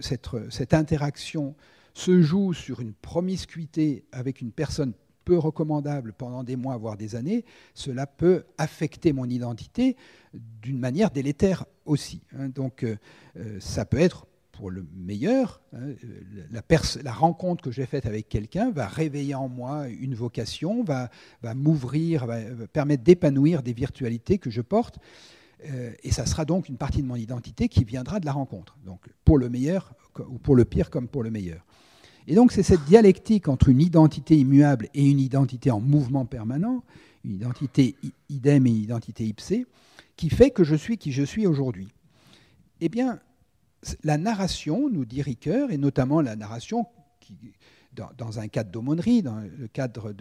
cette, 0.00 0.30
cette 0.50 0.72
interaction 0.72 1.54
se 1.92 2.22
joue 2.22 2.54
sur 2.54 2.80
une 2.80 2.94
promiscuité 2.94 4.06
avec 4.12 4.40
une 4.40 4.50
personne 4.50 4.94
peu 5.26 5.36
recommandable 5.36 6.14
pendant 6.14 6.42
des 6.42 6.56
mois, 6.56 6.78
voire 6.78 6.96
des 6.96 7.14
années, 7.16 7.44
cela 7.74 8.06
peut 8.06 8.44
affecter 8.56 9.12
mon 9.12 9.26
identité 9.26 9.96
d'une 10.32 10.78
manière 10.78 11.10
délétère 11.10 11.66
aussi. 11.84 12.22
Hein. 12.34 12.48
Donc 12.48 12.82
euh, 12.82 12.96
euh, 13.36 13.60
ça 13.60 13.84
peut 13.84 14.00
être 14.00 14.26
pour 14.52 14.70
le 14.70 14.86
meilleur. 14.96 15.60
Hein, 15.74 15.92
la, 16.50 17.12
rencontre 17.12 17.62
que 17.62 17.70
j'ai 17.70 17.84
faite 17.84 18.06
avec 18.06 18.30
quelqu'un 18.30 18.70
va 18.70 18.88
réveiller 18.88 19.34
en 19.34 19.48
moi 19.48 19.86
une 19.88 20.14
vocation, 20.14 20.82
va 20.82 21.10
m'ouvrir, 21.54 22.24
va, 22.24 22.38
permettre 22.72 23.04
d'épanouir 23.04 23.62
des 23.62 23.74
virtualités 23.74 24.38
que 24.38 24.48
je 24.48 24.62
porte. 24.62 24.98
Euh, 25.70 25.92
et 26.02 26.10
ça 26.10 26.26
sera 26.26 26.44
donc 26.44 26.68
une 26.68 26.76
partie 26.76 27.02
de 27.02 27.06
mon 27.06 27.16
identité 27.16 27.68
qui 27.68 27.84
viendra 27.84 28.20
de 28.20 28.26
la 28.26 28.32
rencontre. 28.32 28.76
Donc 28.84 29.00
pour 29.24 29.38
le 29.38 29.48
meilleur 29.48 29.94
ou 30.28 30.38
pour 30.38 30.56
le 30.56 30.64
pire 30.64 30.90
comme 30.90 31.08
pour 31.08 31.22
le 31.22 31.30
meilleur. 31.30 31.64
Et 32.26 32.34
donc 32.34 32.52
c'est 32.52 32.62
cette 32.62 32.84
dialectique 32.84 33.48
entre 33.48 33.68
une 33.68 33.80
identité 33.80 34.36
immuable 34.36 34.88
et 34.94 35.08
une 35.08 35.20
identité 35.20 35.70
en 35.70 35.80
mouvement 35.80 36.24
permanent, 36.24 36.84
une 37.24 37.32
identité 37.32 37.96
idem 38.28 38.66
et 38.66 38.70
une 38.70 38.76
identité 38.76 39.24
ipsée, 39.24 39.66
qui 40.16 40.30
fait 40.30 40.50
que 40.50 40.64
je 40.64 40.74
suis 40.74 40.98
qui 40.98 41.12
je 41.12 41.22
suis 41.22 41.46
aujourd'hui. 41.46 41.88
Eh 42.80 42.88
bien, 42.88 43.20
la 44.04 44.18
narration, 44.18 44.88
nous 44.88 45.04
dit 45.04 45.22
Ricoeur, 45.22 45.70
et 45.70 45.78
notamment 45.78 46.20
la 46.20 46.36
narration 46.36 46.86
qui, 47.20 47.36
dans, 47.92 48.38
un 48.40 48.48
cadre 48.48 48.70
d'aumônerie, 48.70 49.22
dans 49.22 49.40
le 49.40 49.68
cadre 49.68 50.14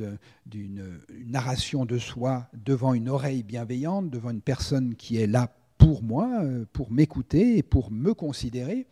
d'une 0.45 0.99
narration 1.25 1.85
de 1.85 1.97
soi 1.97 2.47
devant 2.53 2.93
une 2.93 3.09
oreille 3.09 3.43
bienveillante, 3.43 4.09
devant 4.09 4.29
une 4.29 4.41
personne 4.41 4.95
qui 4.95 5.17
est 5.17 5.27
là 5.27 5.53
pour 5.77 6.03
moi, 6.03 6.29
euh, 6.43 6.65
pour 6.73 6.91
m'écouter 6.91 7.57
et 7.57 7.63
pour 7.63 7.89
me 7.89 8.13
considérer, 8.13 8.85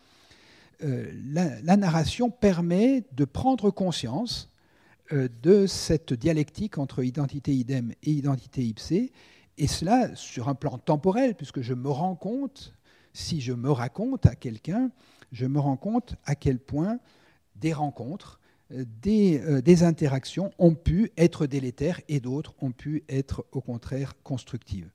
euh, 0.84 1.12
la, 1.32 1.78
narration 1.78 2.32
permet 2.32 3.04
de 3.12 3.26
prendre 3.26 3.70
conscience 3.70 4.50
euh, 5.12 5.28
de 5.44 5.68
cette 5.68 6.14
dialectique 6.14 6.80
entre 6.80 7.04
identité 7.04 7.54
idem 7.54 7.94
et 8.02 8.12
identité 8.12 8.64
ipsée, 8.64 9.12
et 9.60 9.68
cela 9.68 10.16
sur 10.16 10.50
un 10.50 10.56
plan 10.56 10.80
temporel, 10.80 11.36
puisque 11.36 11.62
je 11.62 11.76
me 11.76 11.90
rends 11.90 12.16
compte, 12.16 12.74
si 13.14 13.40
je 13.40 13.54
me 13.54 13.70
raconte 13.70 14.26
à 14.26 14.34
quelqu'un, 14.34 14.90
je 15.32 15.46
me 15.46 15.60
rends 15.60 15.78
compte 15.78 16.16
à 16.26 16.34
quel 16.34 16.58
point 16.58 17.00
des 17.56 17.74
rencontres, 17.74 18.39
des, 18.72 19.62
des 19.62 19.84
interactions 19.84 20.52
ont 20.60 20.76
pu 20.76 21.12
être 21.18 21.48
délétères 21.48 22.02
et 22.08 22.20
d'autres 22.20 22.54
ont 22.62 22.72
pu 22.72 23.04
être 23.10 23.46
au 23.52 23.62
contraire 23.62 24.14
constructives. 24.24 24.90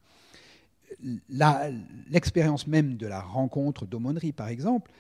L'expérience 2.09 2.67
même 2.67 2.97
de 2.97 3.07
la 3.07 3.21
rencontre 3.21 3.85
d'aumônerie, 3.85 4.33
par 4.33 4.49
exemple, 4.49 4.93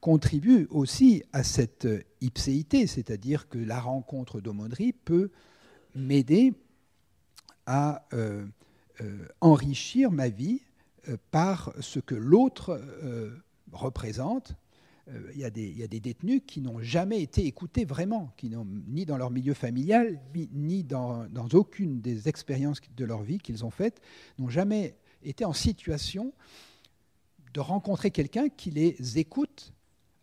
contribue 0.00 0.66
aussi 0.70 1.22
à 1.32 1.44
cette 1.44 1.86
ipséité, 2.20 2.86
c'est-à-dire 2.86 3.48
que 3.48 3.58
la 3.58 3.80
rencontre 3.80 4.40
d'aumônerie 4.40 4.92
peut 4.92 5.30
m'aider 5.94 6.54
à 7.66 8.02
euh, 8.14 8.46
euh, 9.00 9.28
enrichir 9.40 10.10
ma 10.10 10.28
vie 10.28 10.62
euh, 11.08 11.16
par 11.30 11.72
ce 11.80 12.00
que 12.00 12.14
l'autre 12.14 12.80
représente. 13.72 14.54
Il 15.34 15.40
y, 15.40 15.44
a 15.44 15.50
des, 15.50 15.66
il 15.66 15.78
y, 15.78 15.82
a 15.82 15.86
des, 15.86 16.00
détenus 16.00 16.42
qui 16.46 16.60
n'ont 16.60 16.80
jamais 16.80 17.22
été 17.22 17.46
écoutés 17.46 17.84
vraiment, 17.86 18.32
qui 18.36 18.50
n'ont 18.50 18.66
ni 18.86 19.06
dans 19.06 19.16
leur 19.16 19.30
milieu 19.30 19.54
familial, 19.54 20.20
ni 20.52 20.84
dans, 20.84 21.26
aucune 21.52 22.00
des 22.00 22.28
expériences 22.28 22.80
de 22.94 23.04
leur 23.04 23.22
vie 23.22 23.38
qu'ils 23.38 23.64
ont 23.64 23.70
faites, 23.70 24.02
n'ont 24.38 24.50
jamais 24.50 24.96
été 25.22 25.44
en 25.44 25.54
situation 25.54 26.32
de 27.54 27.60
rencontrer 27.60 28.10
quelqu'un 28.10 28.48
qui 28.50 28.70
les 28.70 29.18
écoute 29.18 29.72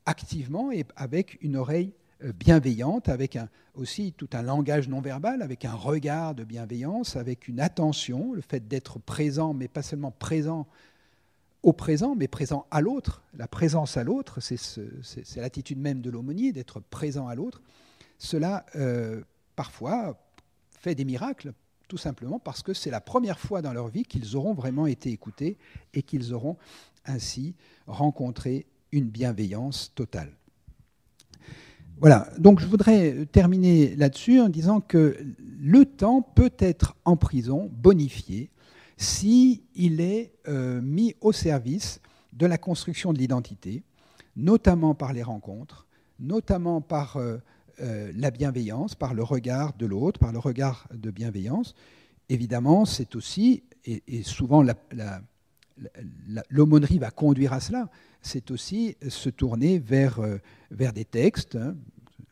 activement 0.05 0.71
et 0.71 0.85
avec 0.95 1.41
une 1.41 1.55
oreille 1.55 1.93
euh, 2.23 2.31
bienveillante, 2.31 3.09
avec 3.09 3.37
aussi 3.73 4.13
tout 4.13 4.29
un 4.33 4.41
langage 4.41 4.87
non 4.87 5.01
verbal, 5.01 5.41
avec 5.41 5.65
un 5.65 5.73
regard 5.73 6.35
de 6.35 6.43
bienveillance, 6.43 7.15
avec 7.15 7.47
une 7.47 7.59
attention, 7.59 8.33
le 8.33 8.41
fait 8.41 8.67
d'être 8.67 8.99
présent, 8.99 9.53
mais 9.53 9.67
pas 9.67 9.81
seulement 9.81 10.11
présent 10.11 10.67
au 11.65 11.73
présent, 11.73 12.15
mais 12.15 12.28
présent 12.28 12.67
à 12.69 12.80
l'autre. 12.80 13.23
La 13.36 13.47
présence 13.47 13.97
à 13.97 14.04
l'autre, 14.04 14.39
c'est 14.39 15.38
l'attitude 15.38 15.80
même 15.80 15.99
de 15.99 16.12
l'aumônier, 16.12 16.54
d'être 16.54 16.80
présent 16.80 17.28
à 17.28 17.34
l'autre. 17.34 17.60
Cela, 18.19 18.67
euh, 18.75 19.23
parfois, 19.56 20.15
fait 20.80 20.93
des 20.93 21.06
miracles, 21.06 21.54
tout 21.88 21.97
simplement 21.97 22.38
parce 22.38 22.62
que 22.62 22.75
c'est 22.75 22.91
la 22.91 23.01
première 23.01 23.39
fois 23.39 23.63
dans 23.63 23.73
leur 23.73 23.88
vie 23.88 24.04
qu'ils 24.04 24.36
auront 24.36 24.54
vraiment 24.54 24.86
été 24.86 25.10
écoutés 25.10 25.58
et 25.95 26.04
qu'ils 26.04 26.36
auront 26.36 26.56
ainsi 27.04 27.56
rencontré 27.88 28.67
une 28.91 29.10
bienveillance 29.10 29.91
totale. 29.95 30.38
Voilà, 31.99 32.30
donc 32.38 32.60
je 32.60 32.67
voudrais 32.67 33.25
terminer 33.32 33.95
là-dessus 33.95 34.39
en 34.39 34.49
disant 34.49 34.82
que 34.82 35.17
le 35.60 35.86
temps 35.86 36.21
peut 36.21 36.54
être 36.60 36.95
en 37.06 37.17
prison 37.17 37.71
bonifié 37.73 38.51
s'il 38.97 39.62
il 39.75 40.01
est 40.01 40.34
euh, 40.47 40.81
mis 40.81 41.15
au 41.21 41.31
service 41.31 41.99
de 42.34 42.45
la 42.45 42.58
construction 42.58 43.13
de 43.13 43.19
l'identité, 43.19 43.84
notamment 44.36 44.95
par 44.95 45.13
les 45.13 45.23
rencontres, 45.23 45.86
notamment 46.19 46.81
par 46.81 47.17
euh, 47.17 47.38
euh, 47.81 48.12
la 48.15 48.31
bienveillance, 48.31 48.95
par 48.95 49.13
le 49.13 49.23
regard 49.23 49.73
de 49.73 49.86
l'autre, 49.86 50.19
par 50.19 50.31
le 50.31 50.39
regard 50.39 50.88
de 50.93 51.12
bienveillance. 51.12 51.75
Évidemment, 52.29 52.86
c'est 52.86 53.15
aussi, 53.15 53.63
et, 53.86 54.23
souvent 54.23 54.65
l'aumônerie 56.49 56.99
va 56.99 57.12
conduire 57.12 57.53
à 57.53 57.60
cela, 57.60 57.89
c'est 58.21 58.49
aussi 58.49 58.97
se 59.08 59.29
tourner 59.29 59.77
vers, 59.77 60.19
vers 60.71 60.91
des 60.91 61.05
textes 61.05 61.55
hein, 61.55 61.75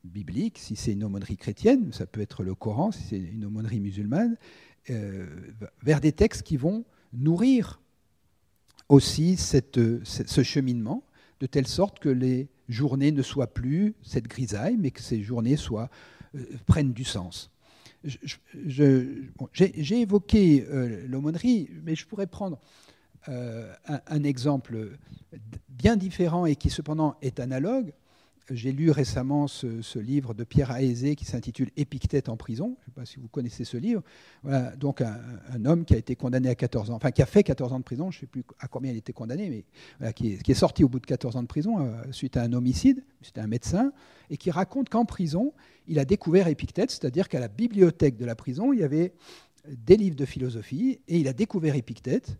bibliques, 0.03 0.57
si 0.57 0.75
c'est 0.75 0.93
une 0.93 1.03
aumônerie 1.03 1.37
chrétienne, 1.37 1.91
ça 1.93 2.05
peut 2.05 2.21
être 2.21 2.43
le 2.43 2.55
Coran, 2.55 2.91
si 2.91 3.03
c'est 3.03 3.19
une 3.19 3.45
aumônerie 3.45 3.79
musulmane, 3.79 4.35
vers 4.87 6.01
des 6.01 6.11
textes 6.11 6.43
qui 6.43 6.57
vont 6.57 6.83
nourrir 7.13 7.81
aussi 8.89 9.37
cette, 9.37 9.79
ce 10.03 10.43
cheminement, 10.43 11.03
de 11.39 11.45
telle 11.45 11.67
sorte 11.67 11.99
que 11.99 12.09
les 12.09 12.49
journées 12.69 13.11
ne 13.11 13.21
soient 13.21 13.53
plus 13.53 13.95
cette 14.01 14.27
grisaille, 14.27 14.77
mais 14.77 14.91
que 14.91 15.01
ces 15.01 15.23
journées 15.23 15.55
euh, 15.71 15.87
prennent 16.65 16.93
du 16.93 17.03
sens. 17.03 17.51
J'ai 18.03 20.01
évoqué 20.01 20.65
l'aumônerie, 21.07 21.69
mais 21.83 21.95
je 21.95 22.05
pourrais 22.05 22.27
prendre 22.27 22.59
euh, 23.29 23.73
un, 23.85 24.23
exemple 24.23 24.97
bien 25.69 25.95
différent 25.95 26.45
et 26.45 26.57
qui 26.57 26.69
cependant 26.69 27.15
est 27.21 27.39
analogue. 27.39 27.93
J'ai 28.49 28.71
lu 28.71 28.91
récemment 28.91 29.47
ce, 29.47 29.99
livre 29.99 30.33
de 30.33 30.43
Pierre 30.43 30.71
Aézé 30.71 31.15
qui 31.15 31.25
s'intitule 31.25 31.69
Épictète 31.77 32.27
en 32.27 32.35
prison. 32.35 32.75
Je 32.79 32.81
ne 32.81 32.85
sais 32.85 32.91
pas 32.91 33.05
si 33.05 33.19
vous 33.19 33.27
connaissez 33.27 33.63
ce 33.63 33.77
livre. 33.77 34.03
Donc 34.77 35.01
un, 35.01 35.65
homme 35.65 35.85
qui 35.85 35.93
a 35.93 35.97
été 35.97 36.15
condamné 36.15 36.49
à 36.49 36.55
14 36.55 36.91
ans, 36.91 36.95
enfin 36.95 37.11
qui 37.11 37.21
a 37.21 37.25
fait 37.25 37.43
14 37.43 37.73
ans 37.73 37.79
de 37.79 37.83
prison, 37.83 38.11
je 38.11 38.17
ne 38.17 38.19
sais 38.21 38.27
plus 38.27 38.43
à 38.59 38.67
combien 38.67 38.91
il 38.91 38.97
était 38.97 39.13
condamné, 39.13 39.65
mais 40.01 40.13
qui, 40.13 40.33
est, 40.33 40.53
sorti 40.53 40.83
au 40.83 40.89
bout 40.89 40.99
de 40.99 41.05
14 41.05 41.37
ans 41.37 41.41
de 41.41 41.47
prison 41.47 41.79
euh, 41.79 42.03
suite 42.11 42.35
à 42.35 42.41
un 42.41 42.51
homicide. 42.53 43.03
C'était 43.21 43.41
un 43.41 43.47
médecin 43.47 43.93
et 44.29 44.37
qui 44.37 44.51
raconte 44.51 44.89
qu'en 44.89 45.05
prison, 45.05 45.53
il 45.87 45.97
a 45.99 46.05
découvert 46.05 46.47
Épictète, 46.47 46.91
c'est-à-dire 46.91 47.29
qu'à 47.29 47.39
la 47.39 47.47
bibliothèque 47.47 48.17
de 48.17 48.25
la 48.25 48.35
prison, 48.35 48.73
il 48.73 48.79
y 48.79 48.83
avait 48.83 49.13
des 49.67 49.95
livres 49.95 50.17
de 50.17 50.25
philosophie 50.25 50.99
et 51.07 51.17
il 51.17 51.27
a 51.27 51.33
découvert 51.33 51.75
Épictète 51.75 52.37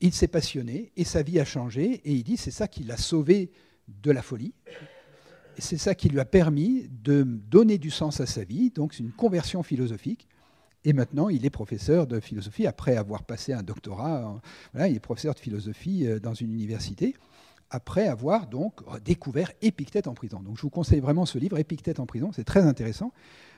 il 0.00 0.12
s'est 0.12 0.28
passionné 0.28 0.92
et 0.96 1.04
sa 1.04 1.22
vie 1.22 1.40
a 1.40 1.44
changé. 1.44 2.00
Et 2.04 2.12
il 2.12 2.22
dit 2.22 2.36
c'est 2.36 2.50
ça 2.50 2.68
qui 2.68 2.84
l'a 2.84 2.96
sauvé 2.96 3.50
de 3.88 4.10
la 4.10 4.22
folie. 4.22 4.54
C'est 5.58 5.78
ça 5.78 5.94
qui 5.94 6.08
lui 6.08 6.20
a 6.20 6.24
permis 6.24 6.88
de 7.02 7.22
donner 7.22 7.78
du 7.78 7.90
sens 7.90 8.20
à 8.20 8.26
sa 8.26 8.44
vie. 8.44 8.70
Donc 8.70 8.94
c'est 8.94 9.02
une 9.02 9.12
conversion 9.12 9.62
philosophique. 9.62 10.28
Et 10.84 10.92
maintenant, 10.92 11.28
il 11.28 11.44
est 11.44 11.50
professeur 11.50 12.06
de 12.06 12.20
philosophie 12.20 12.66
après 12.66 12.96
avoir 12.96 13.24
passé 13.24 13.52
un 13.52 13.62
doctorat. 13.62 14.40
Voilà, 14.72 14.88
il 14.88 14.96
est 14.96 15.00
professeur 15.00 15.34
de 15.34 15.40
philosophie 15.40 16.06
euh, 16.06 16.20
dans 16.20 16.34
une 16.34 16.52
université 16.52 17.14
après 17.70 18.06
avoir 18.06 18.46
donc 18.46 18.80
découvert 19.04 19.50
Épictète 19.62 20.06
en 20.06 20.14
prison. 20.14 20.40
Donc 20.40 20.56
je 20.56 20.62
vous 20.62 20.70
conseille 20.70 21.00
vraiment 21.00 21.26
ce 21.26 21.38
livre, 21.38 21.58
Épictète 21.58 22.00
en 22.00 22.06
prison, 22.06 22.30
c'est 22.32 22.44
très 22.44 22.62
intéressant. 22.62 23.12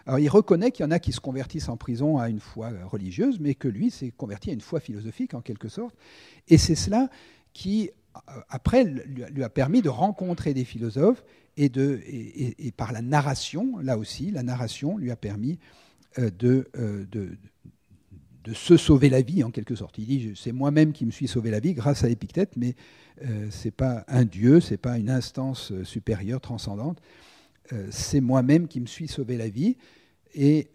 Alors 0.06 0.18
il 0.18 0.28
reconnaît 0.28 0.70
qu'il 0.70 0.84
y 0.84 0.86
en 0.86 0.90
a 0.90 0.98
qui 0.98 1.12
se 1.12 1.20
convertissent 1.20 1.68
en 1.68 1.76
prison 1.76 2.18
à 2.18 2.30
une 2.30 2.40
foi 2.40 2.70
religieuse, 2.86 3.38
mais 3.40 3.54
que 3.54 3.68
lui 3.68 3.90
s'est 3.90 4.10
converti 4.10 4.50
à 4.50 4.52
une 4.54 4.60
foi 4.60 4.80
philosophique 4.80 5.34
en 5.34 5.42
quelque 5.42 5.68
sorte. 5.68 5.94
Et 6.48 6.56
c'est 6.56 6.74
cela 6.74 7.10
qui, 7.52 7.90
euh, 8.16 8.40
après, 8.48 8.84
lui 8.84 9.44
a 9.44 9.50
permis 9.50 9.82
de 9.82 9.88
rencontrer 9.88 10.54
des 10.54 10.64
philosophes 10.64 11.22
et, 11.58 12.72
par 12.76 12.92
la 12.92 13.02
narration, 13.02 13.78
là 13.78 13.98
aussi, 13.98 14.30
la 14.30 14.42
narration 14.42 14.96
lui 14.96 15.10
a 15.10 15.16
permis 15.16 15.58
de, 16.16 16.68
de, 16.74 17.06
de, 18.44 18.54
se 18.54 18.76
sauver 18.76 19.10
la 19.10 19.20
vie, 19.20 19.44
en 19.44 19.50
quelque 19.50 19.74
sorte. 19.74 19.98
Il 19.98 20.06
dit, 20.06 20.32
c'est 20.34 20.52
moi-même 20.52 20.92
qui 20.92 21.04
me 21.04 21.10
suis 21.10 21.28
sauvé 21.28 21.50
la 21.50 21.60
vie 21.60 21.74
grâce 21.74 22.04
à 22.04 22.08
Épictète, 22.08 22.56
mais 22.56 22.76
ce 23.20 23.64
n'est 23.64 23.72
pas 23.72 24.04
un 24.08 24.24
dieu, 24.24 24.60
ce 24.60 24.70
n'est 24.70 24.78
pas 24.78 24.96
une 24.98 25.10
instance 25.10 25.72
supérieure, 25.82 26.40
transcendante, 26.40 27.00
c'est 27.90 28.20
moi-même 28.20 28.68
qui 28.68 28.80
me 28.80 28.86
suis 28.86 29.08
sauvé 29.08 29.36
la 29.36 29.48
vie. 29.48 29.76
Et 30.34 30.70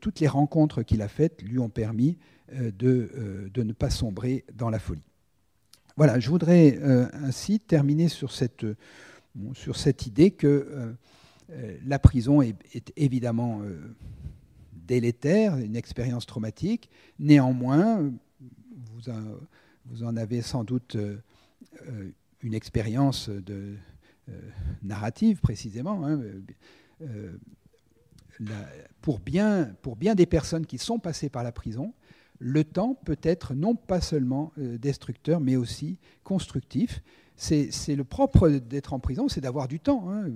toutes 0.00 0.20
les 0.20 0.28
rencontres 0.28 0.82
qu'il 0.82 1.02
a 1.02 1.08
faites 1.08 1.42
lui 1.42 1.58
ont 1.58 1.70
permis 1.70 2.18
de, 2.52 3.50
ne 3.56 3.72
pas 3.72 3.90
sombrer 3.90 4.44
dans 4.54 4.70
la 4.70 4.78
folie. 4.78 5.02
Voilà, 5.96 6.18
je 6.18 6.30
voudrais 6.30 6.78
euh, 6.80 7.06
ainsi 7.12 7.60
terminer 7.60 8.08
sur 8.08 8.32
cette, 8.32 8.64
sur 9.54 9.76
cette 9.76 10.06
idée 10.06 10.30
que 10.30 10.46
euh, 10.46 10.92
euh, 11.50 11.78
la 11.84 11.98
prison 11.98 12.42
est, 12.42 12.92
évidemment 12.96 13.62
délétère, 14.72 15.56
une 15.56 15.76
expérience 15.76 16.26
traumatique. 16.26 16.90
Néanmoins, 17.18 18.10
vous, 19.86 20.02
en 20.02 20.16
avez 20.16 20.42
sans 20.42 20.64
doute 20.64 20.96
une 22.42 22.54
expérience 22.54 23.28
de, 23.28 23.76
narrative 24.82 25.40
précisément. 25.40 26.06
Hein, 26.06 26.20
pour, 29.00 29.18
bien, 29.18 29.74
pour 29.82 29.96
bien 29.96 30.14
des 30.14 30.26
personnes 30.26 30.66
qui 30.66 30.78
sont 30.78 30.98
passées 30.98 31.28
par 31.28 31.42
la 31.42 31.52
prison, 31.52 31.92
le 32.42 32.64
temps 32.64 32.94
peut 33.04 33.18
être 33.22 33.54
non 33.54 33.76
pas 33.76 34.00
seulement 34.00 34.52
euh, 34.58 34.76
destructeur, 34.76 35.40
mais 35.40 35.54
aussi 35.54 35.98
constructif. 36.24 37.00
C'est 37.42 37.96
le 37.96 38.04
propre 38.04 38.48
d'être 38.48 38.92
en 38.92 39.00
prison, 39.00 39.28
c'est 39.28 39.40
d'avoir 39.40 39.66
du 39.66 39.80
temps. 39.80 40.08
Hein. 40.08 40.26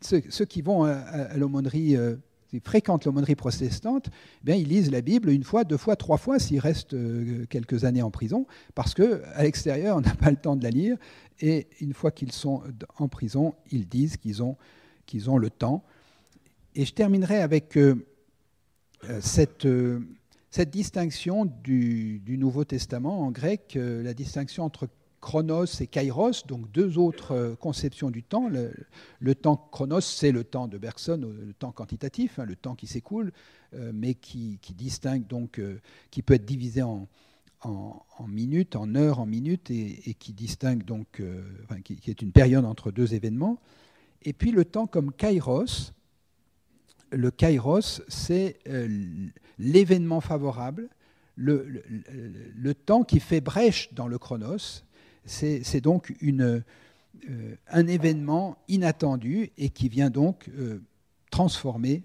ceux, 0.00 0.44
qui 0.44 0.60
vont 0.60 0.82
à, 0.82 1.36
l'aumônerie, 1.36 1.96
euh, 1.96 2.16
qui 2.48 2.58
fréquentent 2.58 3.04
l'aumônerie 3.04 3.36
protestante, 3.36 4.08
eh 4.08 4.44
bien, 4.44 4.56
ils 4.56 4.66
lisent 4.66 4.90
la 4.90 5.02
Bible 5.02 5.30
une 5.30 5.44
fois, 5.44 5.62
deux 5.62 5.76
fois, 5.76 5.94
trois 5.94 6.16
fois 6.16 6.40
s'ils 6.40 6.58
restent 6.58 6.94
euh, 6.94 7.46
quelques 7.48 7.84
années 7.84 8.02
en 8.02 8.10
prison, 8.10 8.46
parce 8.74 8.92
qu'à 8.92 9.42
l'extérieur, 9.42 9.96
on 9.98 10.00
n'a 10.00 10.16
pas 10.16 10.30
le 10.30 10.36
temps 10.36 10.56
de 10.56 10.64
la 10.64 10.70
lire. 10.70 10.96
Et 11.40 11.68
une 11.80 11.94
fois 11.94 12.10
qu'ils 12.10 12.32
sont 12.32 12.62
en 12.98 13.06
prison, 13.06 13.54
ils 13.70 13.86
disent 13.86 14.16
qu'ils 14.16 14.42
ont, 14.42 14.56
qu'ils 15.06 15.30
ont 15.30 15.38
le 15.38 15.48
temps. 15.48 15.84
Et 16.74 16.84
je 16.84 16.92
terminerai 16.92 17.40
avec 17.40 17.78
cette 19.20 19.66
cette 20.52 20.68
distinction 20.68 21.46
du, 21.46 22.22
Nouveau 22.28 22.64
Testament 22.64 23.22
en 23.22 23.30
grec, 23.30 23.72
euh, 23.76 24.02
la 24.02 24.12
distinction 24.12 24.64
entre 24.64 24.86
chronos 25.22 25.80
et 25.80 25.86
kairos, 25.86 26.46
donc 26.46 26.70
deux 26.72 26.98
autres 26.98 27.32
euh, 27.32 27.54
conceptions 27.56 28.10
du 28.10 28.22
temps. 28.22 28.50
Le, 28.50 29.34
temps 29.34 29.56
chronos, 29.56 30.02
c'est 30.02 30.32
le 30.32 30.44
temps 30.44 30.68
de 30.68 30.76
Bergson, 30.76 31.18
le 31.22 31.54
temps 31.54 31.72
quantitatif, 31.72 32.38
hein, 32.38 32.44
le 32.44 32.56
temps 32.56 32.74
qui 32.74 32.86
s'écoule, 32.86 33.32
euh, 33.72 33.92
mais 33.94 34.12
qui, 34.14 34.58
distingue 34.74 35.26
donc, 35.26 35.60
qui 36.10 36.22
peut 36.22 36.34
être 36.34 36.44
divisé 36.44 36.82
en, 36.82 37.08
minutes, 38.28 38.76
en 38.76 38.94
heures, 38.94 39.20
en 39.20 39.26
minutes, 39.26 39.70
et, 39.70 40.14
qui 40.18 40.34
distingue 40.34 40.84
donc, 40.84 41.22
qui, 41.84 41.96
qui, 41.96 42.10
est 42.10 42.20
une 42.20 42.32
période 42.32 42.66
entre 42.66 42.90
deux 42.90 43.14
événements. 43.14 43.58
Et 44.22 44.32
puis 44.32 44.50
le 44.50 44.64
temps 44.64 44.86
comme 44.86 45.12
kairos, 45.12 45.92
le 47.12 47.30
kairos, 47.30 48.02
c'est 48.08 48.58
l'événement 49.58 50.20
favorable, 50.20 50.88
le, 51.36 52.74
temps 52.74 53.04
qui 53.04 53.20
fait 53.20 53.40
brèche 53.40 53.92
dans 53.94 54.08
le 54.08 54.18
chronos, 54.18 54.84
c'est 55.24 55.80
donc 55.80 56.14
euh, 56.22 56.60
un 57.68 57.86
événement 57.86 58.56
inattendu 58.68 59.50
et 59.56 59.70
qui 59.70 59.88
vient 59.88 60.10
donc 60.10 60.48
euh, 60.58 60.80
transformer, 61.30 62.02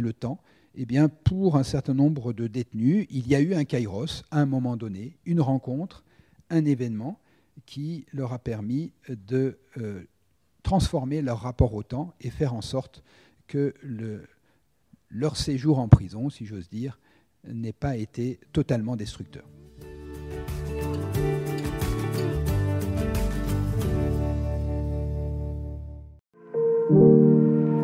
le 0.00 0.12
temps. 0.12 0.40
Eh 0.76 0.86
bien, 0.86 1.08
pour 1.08 1.56
un 1.56 1.64
certain 1.64 1.94
nombre 1.94 2.32
de 2.32 2.46
détenus, 2.46 3.06
il 3.10 3.26
y 3.26 3.34
a 3.34 3.40
eu 3.40 3.54
un 3.54 3.64
kairos 3.64 4.22
à 4.30 4.40
un 4.40 4.46
moment 4.46 4.76
donné, 4.76 5.16
une 5.24 5.40
rencontre, 5.40 6.04
un 6.48 6.64
événement 6.64 7.18
qui 7.66 8.06
leur 8.12 8.32
a 8.32 8.38
permis 8.38 8.92
de 9.08 9.58
euh, 9.78 10.04
transformer 10.62 11.22
leur 11.22 11.40
rapport 11.40 11.74
au 11.74 11.82
temps 11.82 12.14
et 12.20 12.30
faire 12.30 12.54
en 12.54 12.62
sorte 12.62 13.02
que 13.48 13.74
le, 13.82 14.22
leur 15.10 15.36
séjour 15.36 15.80
en 15.80 15.88
prison, 15.88 16.30
si 16.30 16.46
j'ose 16.46 16.68
dire, 16.68 16.98
n'ait 17.44 17.72
pas 17.72 17.96
été 17.96 18.38
totalement 18.52 18.96
destructeur. 18.96 19.44